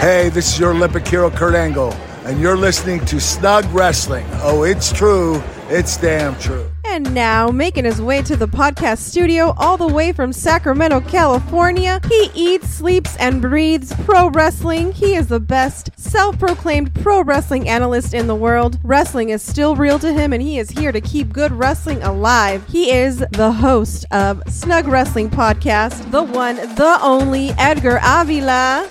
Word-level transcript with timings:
Hey, 0.00 0.30
this 0.30 0.54
is 0.54 0.58
your 0.58 0.70
Olympic 0.70 1.06
hero, 1.06 1.28
Kurt 1.28 1.54
Angle, 1.54 1.92
and 2.24 2.40
you're 2.40 2.56
listening 2.56 3.04
to 3.04 3.20
Snug 3.20 3.66
Wrestling. 3.66 4.24
Oh, 4.36 4.62
it's 4.62 4.90
true. 4.90 5.42
It's 5.68 5.98
damn 5.98 6.38
true. 6.38 6.70
And 6.86 7.12
now, 7.12 7.48
making 7.48 7.84
his 7.84 8.00
way 8.00 8.22
to 8.22 8.34
the 8.34 8.48
podcast 8.48 9.00
studio 9.00 9.52
all 9.58 9.76
the 9.76 9.86
way 9.86 10.12
from 10.12 10.32
Sacramento, 10.32 11.02
California, 11.02 12.00
he 12.08 12.30
eats, 12.34 12.70
sleeps, 12.70 13.14
and 13.18 13.42
breathes 13.42 13.92
pro 14.06 14.30
wrestling. 14.30 14.92
He 14.92 15.16
is 15.16 15.28
the 15.28 15.38
best 15.38 15.90
self 16.00 16.38
proclaimed 16.38 16.94
pro 16.94 17.22
wrestling 17.22 17.68
analyst 17.68 18.14
in 18.14 18.26
the 18.26 18.34
world. 18.34 18.78
Wrestling 18.82 19.28
is 19.28 19.42
still 19.42 19.76
real 19.76 19.98
to 19.98 20.14
him, 20.14 20.32
and 20.32 20.40
he 20.40 20.58
is 20.58 20.70
here 20.70 20.92
to 20.92 21.02
keep 21.02 21.30
good 21.30 21.52
wrestling 21.52 22.02
alive. 22.02 22.66
He 22.68 22.90
is 22.90 23.18
the 23.32 23.52
host 23.52 24.06
of 24.12 24.42
Snug 24.48 24.88
Wrestling 24.88 25.28
Podcast, 25.28 26.10
the 26.10 26.22
one, 26.22 26.56
the 26.56 26.98
only 27.02 27.50
Edgar 27.58 28.00
Avila. 28.02 28.88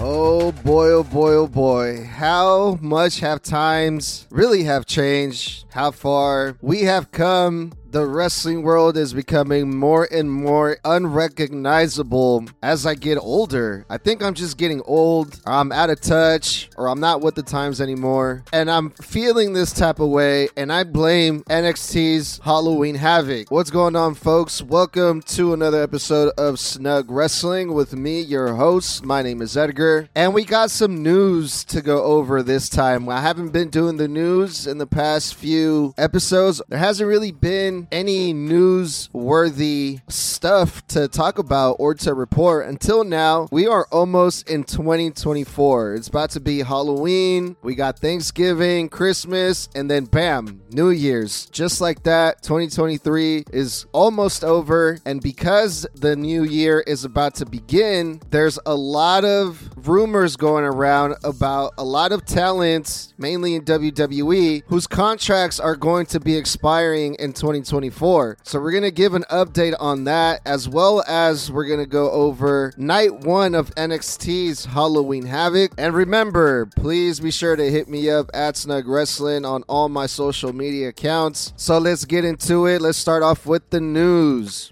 Oh 0.00 0.52
boy, 0.52 0.92
oh 0.92 1.02
boy, 1.02 1.32
oh 1.34 1.48
boy. 1.48 2.04
How 2.04 2.78
much 2.80 3.18
have 3.18 3.42
times 3.42 4.28
really 4.30 4.62
have 4.62 4.86
changed? 4.86 5.64
How 5.72 5.90
far 5.90 6.56
we 6.60 6.82
have 6.82 7.10
come 7.10 7.72
the 7.90 8.04
wrestling 8.04 8.62
world 8.62 8.98
is 8.98 9.14
becoming 9.14 9.74
more 9.74 10.06
and 10.12 10.30
more 10.30 10.76
unrecognizable 10.84 12.44
as 12.62 12.84
I 12.84 12.94
get 12.94 13.16
older. 13.16 13.86
I 13.88 13.96
think 13.96 14.22
I'm 14.22 14.34
just 14.34 14.58
getting 14.58 14.82
old, 14.82 15.40
I'm 15.46 15.72
out 15.72 15.88
of 15.88 15.98
touch, 16.02 16.68
or 16.76 16.90
I'm 16.90 17.00
not 17.00 17.22
with 17.22 17.34
the 17.34 17.42
times 17.42 17.80
anymore. 17.80 18.44
And 18.52 18.70
I'm 18.70 18.90
feeling 18.90 19.54
this 19.54 19.72
type 19.72 20.00
of 20.00 20.10
way, 20.10 20.48
and 20.54 20.70
I 20.70 20.84
blame 20.84 21.44
NXT's 21.44 22.40
Halloween 22.44 22.96
Havoc. 22.96 23.50
What's 23.50 23.70
going 23.70 23.96
on, 23.96 24.14
folks? 24.14 24.60
Welcome 24.60 25.22
to 25.22 25.54
another 25.54 25.82
episode 25.82 26.34
of 26.36 26.60
Snug 26.60 27.10
Wrestling 27.10 27.72
with 27.72 27.94
me, 27.94 28.20
your 28.20 28.54
host. 28.56 29.02
My 29.02 29.22
name 29.22 29.40
is 29.40 29.56
Edgar, 29.56 30.10
and 30.14 30.34
we 30.34 30.44
got 30.44 30.70
some 30.70 31.02
news 31.02 31.64
to 31.64 31.80
go 31.80 32.02
over 32.02 32.42
this 32.42 32.68
time. 32.68 33.08
I 33.08 33.22
haven't 33.22 33.52
been 33.52 33.70
doing 33.70 33.96
the 33.96 34.08
news 34.08 34.66
in 34.66 34.76
the 34.76 34.86
past 34.86 35.34
few 35.34 35.94
episodes. 35.96 36.60
There 36.68 36.78
hasn't 36.78 37.08
really 37.08 37.32
been 37.32 37.77
any 37.92 38.34
newsworthy 38.34 40.00
stuff 40.10 40.86
to 40.88 41.06
talk 41.08 41.38
about 41.38 41.76
or 41.78 41.94
to 41.94 42.14
report 42.14 42.66
until 42.66 43.04
now. 43.04 43.48
We 43.52 43.66
are 43.66 43.86
almost 43.92 44.48
in 44.48 44.64
2024. 44.64 45.94
It's 45.94 46.08
about 46.08 46.30
to 46.30 46.40
be 46.40 46.60
Halloween. 46.60 47.56
We 47.62 47.74
got 47.74 47.98
Thanksgiving, 47.98 48.88
Christmas, 48.88 49.68
and 49.74 49.90
then 49.90 50.06
bam, 50.06 50.62
New 50.70 50.90
Year's. 50.90 51.46
Just 51.46 51.80
like 51.80 52.02
that, 52.04 52.42
2023 52.42 53.44
is 53.52 53.86
almost 53.92 54.44
over. 54.44 54.98
And 55.04 55.20
because 55.20 55.86
the 55.94 56.16
new 56.16 56.44
year 56.44 56.80
is 56.80 57.04
about 57.04 57.34
to 57.36 57.46
begin, 57.46 58.20
there's 58.30 58.58
a 58.66 58.74
lot 58.74 59.24
of 59.24 59.70
rumors 59.86 60.36
going 60.36 60.64
around 60.64 61.16
about 61.24 61.72
a 61.78 61.84
lot 61.84 62.12
of 62.12 62.24
talents, 62.24 63.14
mainly 63.18 63.54
in 63.54 63.64
WWE, 63.64 64.62
whose 64.66 64.86
contracts 64.86 65.60
are 65.60 65.76
going 65.76 66.06
to 66.06 66.20
be 66.20 66.36
expiring 66.36 67.14
in 67.16 67.32
2024. 67.68 68.38
So 68.42 68.60
we're 68.60 68.72
going 68.72 68.82
to 68.82 68.90
give 68.90 69.14
an 69.14 69.24
update 69.30 69.74
on 69.78 70.04
that 70.04 70.40
as 70.44 70.68
well 70.68 71.02
as 71.06 71.50
we're 71.50 71.66
going 71.66 71.80
to 71.80 71.86
go 71.86 72.10
over 72.10 72.72
night 72.76 73.20
one 73.20 73.54
of 73.54 73.74
NXT's 73.74 74.66
Halloween 74.66 75.26
Havoc. 75.26 75.72
And 75.78 75.94
remember, 75.94 76.66
please 76.66 77.20
be 77.20 77.30
sure 77.30 77.56
to 77.56 77.70
hit 77.70 77.88
me 77.88 78.10
up 78.10 78.30
at 78.34 78.56
Snug 78.56 78.88
Wrestling 78.88 79.44
on 79.44 79.62
all 79.64 79.88
my 79.88 80.06
social 80.06 80.52
media 80.52 80.88
accounts. 80.88 81.52
So 81.56 81.78
let's 81.78 82.04
get 82.04 82.24
into 82.24 82.66
it. 82.66 82.80
Let's 82.80 82.98
start 82.98 83.22
off 83.22 83.46
with 83.46 83.68
the 83.70 83.80
news. 83.80 84.70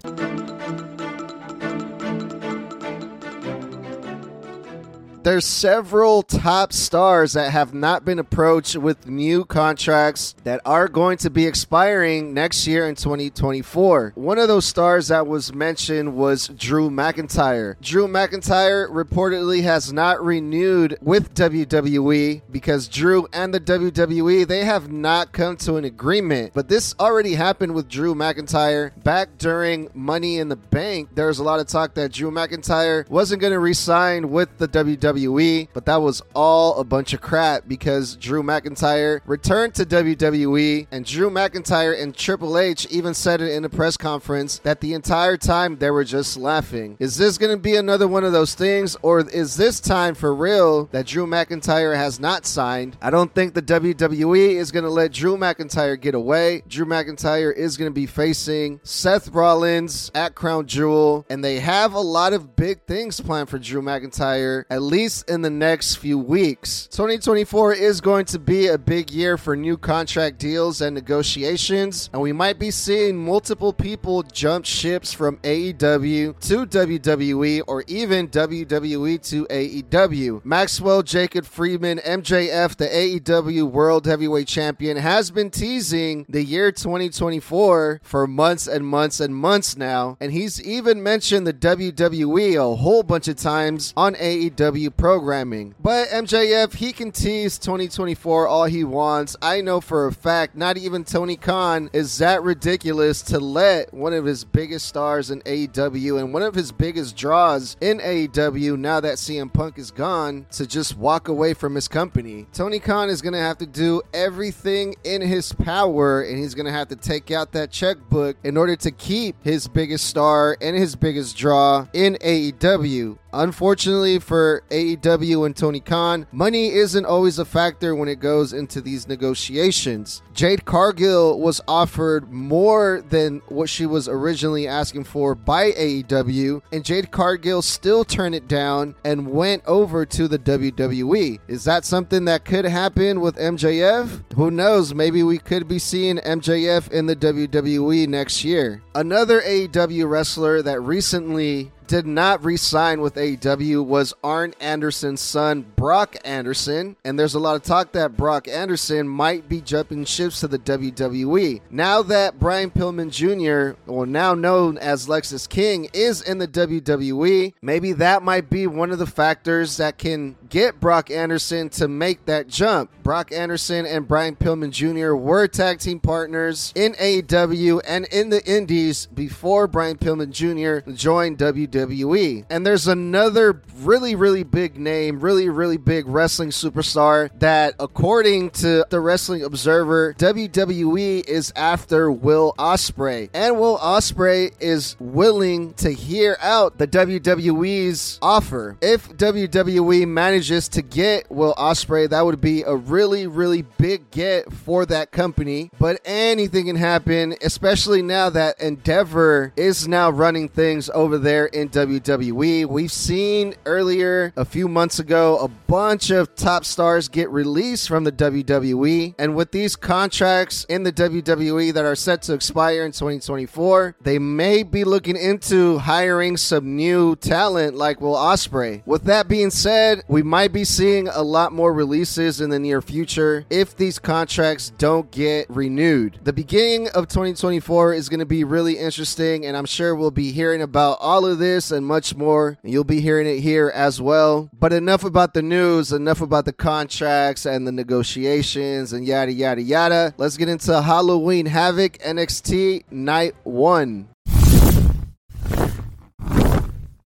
There's 5.27 5.45
several 5.45 6.23
top 6.23 6.71
stars 6.71 7.33
that 7.33 7.51
have 7.51 7.73
not 7.73 8.05
been 8.05 8.17
approached 8.17 8.77
with 8.77 9.07
new 9.07 9.43
contracts 9.43 10.33
that 10.45 10.61
are 10.63 10.87
going 10.87 11.17
to 11.17 11.29
be 11.29 11.45
expiring 11.45 12.33
next 12.33 12.65
year 12.65 12.87
in 12.87 12.95
2024. 12.95 14.13
One 14.15 14.37
of 14.37 14.47
those 14.47 14.63
stars 14.63 15.09
that 15.09 15.27
was 15.27 15.53
mentioned 15.53 16.15
was 16.15 16.47
Drew 16.47 16.89
McIntyre. 16.89 17.75
Drew 17.81 18.07
McIntyre 18.07 18.89
reportedly 18.89 19.63
has 19.63 19.91
not 19.91 20.23
renewed 20.23 20.97
with 21.01 21.33
WWE 21.33 22.43
because 22.49 22.87
Drew 22.87 23.27
and 23.33 23.53
the 23.53 23.59
WWE 23.59 24.47
they 24.47 24.63
have 24.63 24.89
not 24.89 25.33
come 25.33 25.57
to 25.57 25.75
an 25.75 25.83
agreement. 25.83 26.53
But 26.53 26.69
this 26.69 26.95
already 27.01 27.33
happened 27.33 27.75
with 27.75 27.89
Drew 27.89 28.15
McIntyre 28.15 28.91
back 29.03 29.37
during 29.37 29.89
Money 29.93 30.37
in 30.37 30.47
the 30.47 30.55
Bank. 30.55 31.09
There 31.15 31.27
was 31.27 31.39
a 31.39 31.43
lot 31.43 31.59
of 31.59 31.67
talk 31.67 31.95
that 31.95 32.13
Drew 32.13 32.31
McIntyre 32.31 33.05
wasn't 33.09 33.41
going 33.41 33.51
to 33.51 33.59
resign 33.59 34.31
with 34.31 34.57
the 34.57 34.69
WWE 34.69 35.16
WWE, 35.17 35.67
but 35.73 35.85
that 35.85 36.01
was 36.01 36.21
all 36.35 36.79
a 36.79 36.83
bunch 36.83 37.13
of 37.13 37.21
crap 37.21 37.67
because 37.67 38.15
Drew 38.15 38.43
McIntyre 38.43 39.21
returned 39.25 39.75
to 39.75 39.85
WWE, 39.85 40.87
and 40.91 41.05
Drew 41.05 41.29
McIntyre 41.29 42.01
and 42.01 42.15
Triple 42.15 42.57
H 42.57 42.85
even 42.89 43.13
said 43.13 43.41
it 43.41 43.51
in 43.53 43.65
a 43.65 43.69
press 43.69 43.97
conference 43.97 44.59
that 44.59 44.81
the 44.81 44.93
entire 44.93 45.37
time 45.37 45.77
they 45.77 45.91
were 45.91 46.03
just 46.03 46.37
laughing. 46.37 46.97
Is 46.99 47.17
this 47.17 47.37
going 47.37 47.51
to 47.51 47.61
be 47.61 47.75
another 47.75 48.07
one 48.07 48.23
of 48.23 48.31
those 48.31 48.53
things, 48.53 48.95
or 49.01 49.19
is 49.19 49.55
this 49.55 49.79
time 49.79 50.15
for 50.15 50.33
real 50.35 50.85
that 50.91 51.07
Drew 51.07 51.25
McIntyre 51.25 51.95
has 51.95 52.19
not 52.19 52.45
signed? 52.45 52.97
I 53.01 53.09
don't 53.09 53.33
think 53.33 53.53
the 53.53 53.61
WWE 53.61 54.55
is 54.55 54.71
going 54.71 54.85
to 54.85 54.89
let 54.89 55.11
Drew 55.11 55.37
McIntyre 55.37 55.99
get 55.99 56.15
away. 56.15 56.63
Drew 56.67 56.85
McIntyre 56.85 57.55
is 57.55 57.77
going 57.77 57.89
to 57.89 57.95
be 57.95 58.05
facing 58.05 58.79
Seth 58.83 59.29
Rollins 59.29 60.11
at 60.13 60.35
Crown 60.35 60.67
Jewel, 60.67 61.25
and 61.29 61.43
they 61.43 61.59
have 61.59 61.93
a 61.93 61.99
lot 61.99 62.33
of 62.33 62.55
big 62.55 62.81
things 62.83 63.19
planned 63.19 63.49
for 63.49 63.59
Drew 63.59 63.81
McIntyre, 63.81 64.65
at 64.69 64.81
least 64.81 65.06
in 65.07 65.41
the 65.41 65.49
next 65.49 65.95
few 65.95 66.19
weeks. 66.19 66.87
2024 66.91 67.73
is 67.73 68.01
going 68.01 68.25
to 68.25 68.37
be 68.37 68.67
a 68.67 68.77
big 68.77 69.09
year 69.09 69.37
for 69.37 69.55
new 69.55 69.77
contract 69.77 70.37
deals 70.37 70.81
and 70.81 70.93
negotiations, 70.93 72.09
and 72.11 72.21
we 72.21 72.33
might 72.33 72.59
be 72.59 72.71
seeing 72.71 73.15
multiple 73.15 73.71
people 73.71 74.21
jump 74.23 74.65
ships 74.65 75.13
from 75.13 75.37
AEW 75.37 76.37
to 76.41 76.65
WWE 76.65 77.61
or 77.67 77.85
even 77.87 78.27
WWE 78.27 79.21
to 79.29 79.45
AEW. 79.45 80.43
Maxwell 80.43 81.01
Jacob 81.01 81.45
Friedman, 81.45 81.99
MJF, 81.99 82.75
the 82.75 82.87
AEW 82.87 83.71
World 83.71 84.05
Heavyweight 84.05 84.47
Champion, 84.47 84.97
has 84.97 85.31
been 85.31 85.49
teasing 85.49 86.25
the 86.27 86.43
year 86.43 86.73
2024 86.73 88.01
for 88.03 88.27
months 88.27 88.67
and 88.67 88.85
months 88.85 89.21
and 89.21 89.33
months 89.33 89.77
now, 89.77 90.17
and 90.19 90.33
he's 90.33 90.61
even 90.61 91.01
mentioned 91.01 91.47
the 91.47 91.53
WWE 91.53 92.55
a 92.55 92.75
whole 92.75 93.03
bunch 93.03 93.29
of 93.29 93.37
times 93.37 93.93
on 93.95 94.15
AEW 94.15 94.86
programming. 94.91 95.75
But 95.79 96.09
MJF, 96.09 96.73
he 96.75 96.93
can 96.93 97.11
tease 97.11 97.57
2024 97.57 98.47
all 98.47 98.65
he 98.65 98.83
wants. 98.83 99.35
I 99.41 99.61
know 99.61 99.81
for 99.81 100.07
a 100.07 100.11
fact, 100.11 100.55
not 100.55 100.77
even 100.77 101.03
Tony 101.03 101.35
Khan 101.35 101.89
is 101.93 102.17
that 102.19 102.43
ridiculous 102.43 103.21
to 103.23 103.39
let 103.39 103.93
one 103.93 104.13
of 104.13 104.25
his 104.25 104.43
biggest 104.43 104.87
stars 104.87 105.31
in 105.31 105.41
AEW 105.41 106.19
and 106.19 106.33
one 106.33 106.41
of 106.41 106.55
his 106.55 106.71
biggest 106.71 107.15
draws 107.15 107.75
in 107.81 107.99
AEW 107.99 108.77
now 108.77 108.99
that 108.99 109.15
CM 109.15 109.51
Punk 109.51 109.77
is 109.77 109.91
gone 109.91 110.45
to 110.51 110.65
just 110.65 110.97
walk 110.97 111.27
away 111.27 111.53
from 111.53 111.75
his 111.75 111.87
company. 111.87 112.47
Tony 112.53 112.79
Khan 112.79 113.09
is 113.09 113.21
going 113.21 113.33
to 113.33 113.39
have 113.39 113.57
to 113.57 113.65
do 113.65 114.01
everything 114.13 114.95
in 115.03 115.21
his 115.21 115.53
power 115.53 116.21
and 116.21 116.37
he's 116.37 116.55
going 116.55 116.65
to 116.65 116.71
have 116.71 116.87
to 116.89 116.95
take 116.95 117.31
out 117.31 117.51
that 117.53 117.71
checkbook 117.71 118.37
in 118.43 118.57
order 118.57 118.75
to 118.75 118.91
keep 118.91 119.35
his 119.43 119.67
biggest 119.67 120.05
star 120.05 120.57
and 120.61 120.75
his 120.75 120.95
biggest 120.95 121.37
draw 121.37 121.87
in 121.93 122.15
AEW. 122.15 123.17
Unfortunately 123.33 124.19
for 124.19 124.63
AEW 124.69 125.45
and 125.45 125.55
Tony 125.55 125.79
Khan, 125.79 126.27
money 126.31 126.73
isn't 126.73 127.05
always 127.05 127.39
a 127.39 127.45
factor 127.45 127.95
when 127.95 128.07
it 128.07 128.19
goes 128.19 128.53
into 128.53 128.81
these 128.81 129.07
negotiations. 129.07 130.21
Jade 130.33 130.65
Cargill 130.65 131.39
was 131.39 131.61
offered 131.67 132.31
more 132.31 133.03
than 133.09 133.41
what 133.47 133.69
she 133.69 133.85
was 133.85 134.07
originally 134.07 134.67
asking 134.67 135.03
for 135.03 135.35
by 135.35 135.71
AEW, 135.71 136.61
and 136.71 136.85
Jade 136.85 137.11
Cargill 137.11 137.61
still 137.61 138.03
turned 138.03 138.35
it 138.35 138.47
down 138.47 138.95
and 139.03 139.31
went 139.31 139.63
over 139.65 140.05
to 140.05 140.27
the 140.27 140.39
WWE. 140.39 141.39
Is 141.47 141.63
that 141.65 141.85
something 141.85 142.25
that 142.25 142.45
could 142.45 142.65
happen 142.65 143.19
with 143.19 143.35
MJF? 143.35 144.23
Who 144.35 144.51
knows? 144.51 144.93
Maybe 144.93 145.23
we 145.23 145.37
could 145.37 145.67
be 145.67 145.79
seeing 145.79 146.17
MJF 146.17 146.91
in 146.91 147.05
the 147.07 147.15
WWE 147.15 148.07
next 148.07 148.43
year. 148.43 148.81
Another 148.95 149.41
AEW 149.41 150.09
wrestler 150.09 150.61
that 150.61 150.81
recently 150.81 151.71
did 151.87 152.05
not 152.05 152.43
re-sign 152.43 153.01
with 153.01 153.15
AEW 153.15 153.85
was 153.85 154.13
Arn 154.23 154.53
Anderson's 154.59 155.21
son, 155.21 155.65
Brock 155.75 156.17
Anderson, 156.25 156.95
and 157.05 157.17
there's 157.17 157.33
a 157.33 157.39
lot 157.39 157.55
of 157.55 157.63
talk 157.63 157.93
that 157.93 158.17
Brock 158.17 158.47
Anderson 158.47 159.07
might 159.07 159.47
be 159.47 159.61
jumping 159.61 160.03
ships 160.05 160.41
to 160.41 160.47
the 160.47 160.59
WWE. 160.59 161.61
Now 161.69 162.01
that 162.03 162.39
Brian 162.39 162.71
Pillman 162.71 163.11
Jr., 163.11 163.79
or 163.89 164.05
now 164.05 164.33
known 164.33 164.77
as 164.77 165.07
Lexis 165.07 165.47
King, 165.47 165.89
is 165.93 166.21
in 166.21 166.39
the 166.39 166.47
WWE, 166.47 167.53
maybe 167.61 167.93
that 167.93 168.23
might 168.23 168.49
be 168.49 168.67
one 168.67 168.91
of 168.91 168.99
the 168.99 169.05
factors 169.05 169.77
that 169.77 169.97
can 169.97 170.35
get 170.49 170.79
Brock 170.79 171.09
Anderson 171.09 171.69
to 171.69 171.87
make 171.87 172.25
that 172.25 172.47
jump. 172.47 172.91
Brock 173.03 173.31
Anderson 173.31 173.85
and 173.85 174.07
Brian 174.07 174.35
Pillman 174.35 174.71
Jr. 174.71 175.15
were 175.15 175.47
tag 175.47 175.79
team 175.79 175.99
partners 175.99 176.73
in 176.75 176.93
AEW 176.93 177.81
and 177.87 178.05
in 178.07 178.29
the 178.29 178.43
Indies 178.45 179.05
before 179.07 179.67
Brian 179.67 179.97
Pillman 179.97 180.31
Jr. 180.31 180.89
joined 180.91 181.37
WWE. 181.37 181.76
WWE. 181.77 182.45
And 182.49 182.65
there's 182.65 182.87
another 182.87 183.61
really, 183.79 184.15
really 184.15 184.43
big 184.43 184.77
name, 184.77 185.19
really, 185.19 185.49
really 185.49 185.77
big 185.77 186.07
wrestling 186.07 186.49
superstar 186.49 187.29
that, 187.39 187.75
according 187.79 188.49
to 188.51 188.85
the 188.89 188.99
Wrestling 188.99 189.43
Observer, 189.43 190.15
WWE 190.17 191.27
is 191.27 191.53
after 191.55 192.11
Will 192.11 192.53
Ospreay, 192.57 193.29
and 193.33 193.59
Will 193.59 193.77
Ospreay 193.77 194.51
is 194.59 194.95
willing 194.99 195.73
to 195.75 195.91
hear 195.91 196.37
out 196.41 196.77
the 196.77 196.87
WWE's 196.87 198.19
offer. 198.21 198.77
If 198.81 199.09
WWE 199.09 200.07
manages 200.07 200.67
to 200.69 200.81
get 200.81 201.29
Will 201.29 201.53
Ospreay, 201.55 202.09
that 202.09 202.25
would 202.25 202.41
be 202.41 202.63
a 202.63 202.75
really, 202.75 203.27
really 203.27 203.61
big 203.61 204.09
get 204.11 204.51
for 204.51 204.85
that 204.87 205.11
company. 205.11 205.69
But 205.79 206.01
anything 206.05 206.65
can 206.65 206.75
happen, 206.75 207.35
especially 207.41 208.01
now 208.01 208.29
that 208.31 208.59
Endeavor 208.59 209.53
is 209.55 209.87
now 209.87 210.09
running 210.09 210.49
things 210.49 210.89
over 210.89 211.17
there 211.17 211.45
in 211.45 211.66
WWE. 211.67 212.65
We've 212.65 212.91
seen 212.91 213.55
earlier, 213.65 214.33
a 214.35 214.45
few 214.45 214.67
months 214.67 214.99
ago, 214.99 215.37
a 215.37 215.47
bunch 215.47 216.09
of 216.09 216.35
top 216.35 216.65
stars 216.65 217.07
get 217.07 217.29
released 217.29 217.87
from 217.87 218.03
the 218.03 218.11
WWE. 218.11 219.15
And 219.17 219.35
with 219.35 219.51
these 219.51 219.75
contracts 219.75 220.65
in 220.65 220.83
the 220.83 220.91
WWE 220.91 221.73
that 221.73 221.85
are 221.85 221.95
set 221.95 222.21
to 222.23 222.33
expire 222.33 222.83
in 222.83 222.91
2024, 222.91 223.95
they 224.01 224.19
may 224.19 224.63
be 224.63 224.83
looking 224.83 225.17
into 225.17 225.77
hiring 225.79 226.37
some 226.37 226.75
new 226.75 227.15
talent 227.15 227.75
like 227.75 227.99
Will 228.01 228.15
Ospreay. 228.15 228.85
With 228.85 229.03
that 229.05 229.27
being 229.27 229.49
said, 229.49 230.03
we 230.07 230.23
might 230.23 230.53
be 230.53 230.63
seeing 230.63 231.07
a 231.07 231.21
lot 231.21 231.51
more 231.51 231.73
releases 231.73 232.41
in 232.41 232.49
the 232.49 232.59
near 232.59 232.81
future 232.81 233.45
if 233.49 233.75
these 233.75 233.99
contracts 233.99 234.71
don't 234.77 235.09
get 235.11 235.49
renewed. 235.49 236.19
The 236.23 236.33
beginning 236.33 236.89
of 236.89 237.07
2024 237.07 237.93
is 237.93 238.09
going 238.09 238.19
to 238.19 238.25
be 238.25 238.43
really 238.43 238.77
interesting, 238.77 239.45
and 239.45 239.57
I'm 239.57 239.65
sure 239.65 239.95
we'll 239.95 240.11
be 240.11 240.31
hearing 240.31 240.61
about 240.61 240.97
all 240.99 241.25
of 241.25 241.39
this 241.39 241.56
and 241.71 241.85
much 241.85 242.15
more. 242.15 242.57
You'll 242.63 242.83
be 242.83 243.01
hearing 243.01 243.27
it 243.27 243.39
here 243.39 243.71
as 243.73 244.01
well. 244.01 244.49
But 244.57 244.73
enough 244.73 245.03
about 245.03 245.33
the 245.33 245.41
news, 245.41 245.91
enough 245.91 246.21
about 246.21 246.45
the 246.45 246.53
contracts 246.53 247.45
and 247.45 247.67
the 247.67 247.71
negotiations 247.71 248.93
and 248.93 249.05
yada, 249.05 249.31
yada, 249.31 249.61
yada. 249.61 250.13
Let's 250.17 250.37
get 250.37 250.49
into 250.49 250.81
Halloween 250.81 251.47
Havoc 251.47 251.97
NXT 251.99 252.91
Night 252.91 253.35
1. 253.43 254.07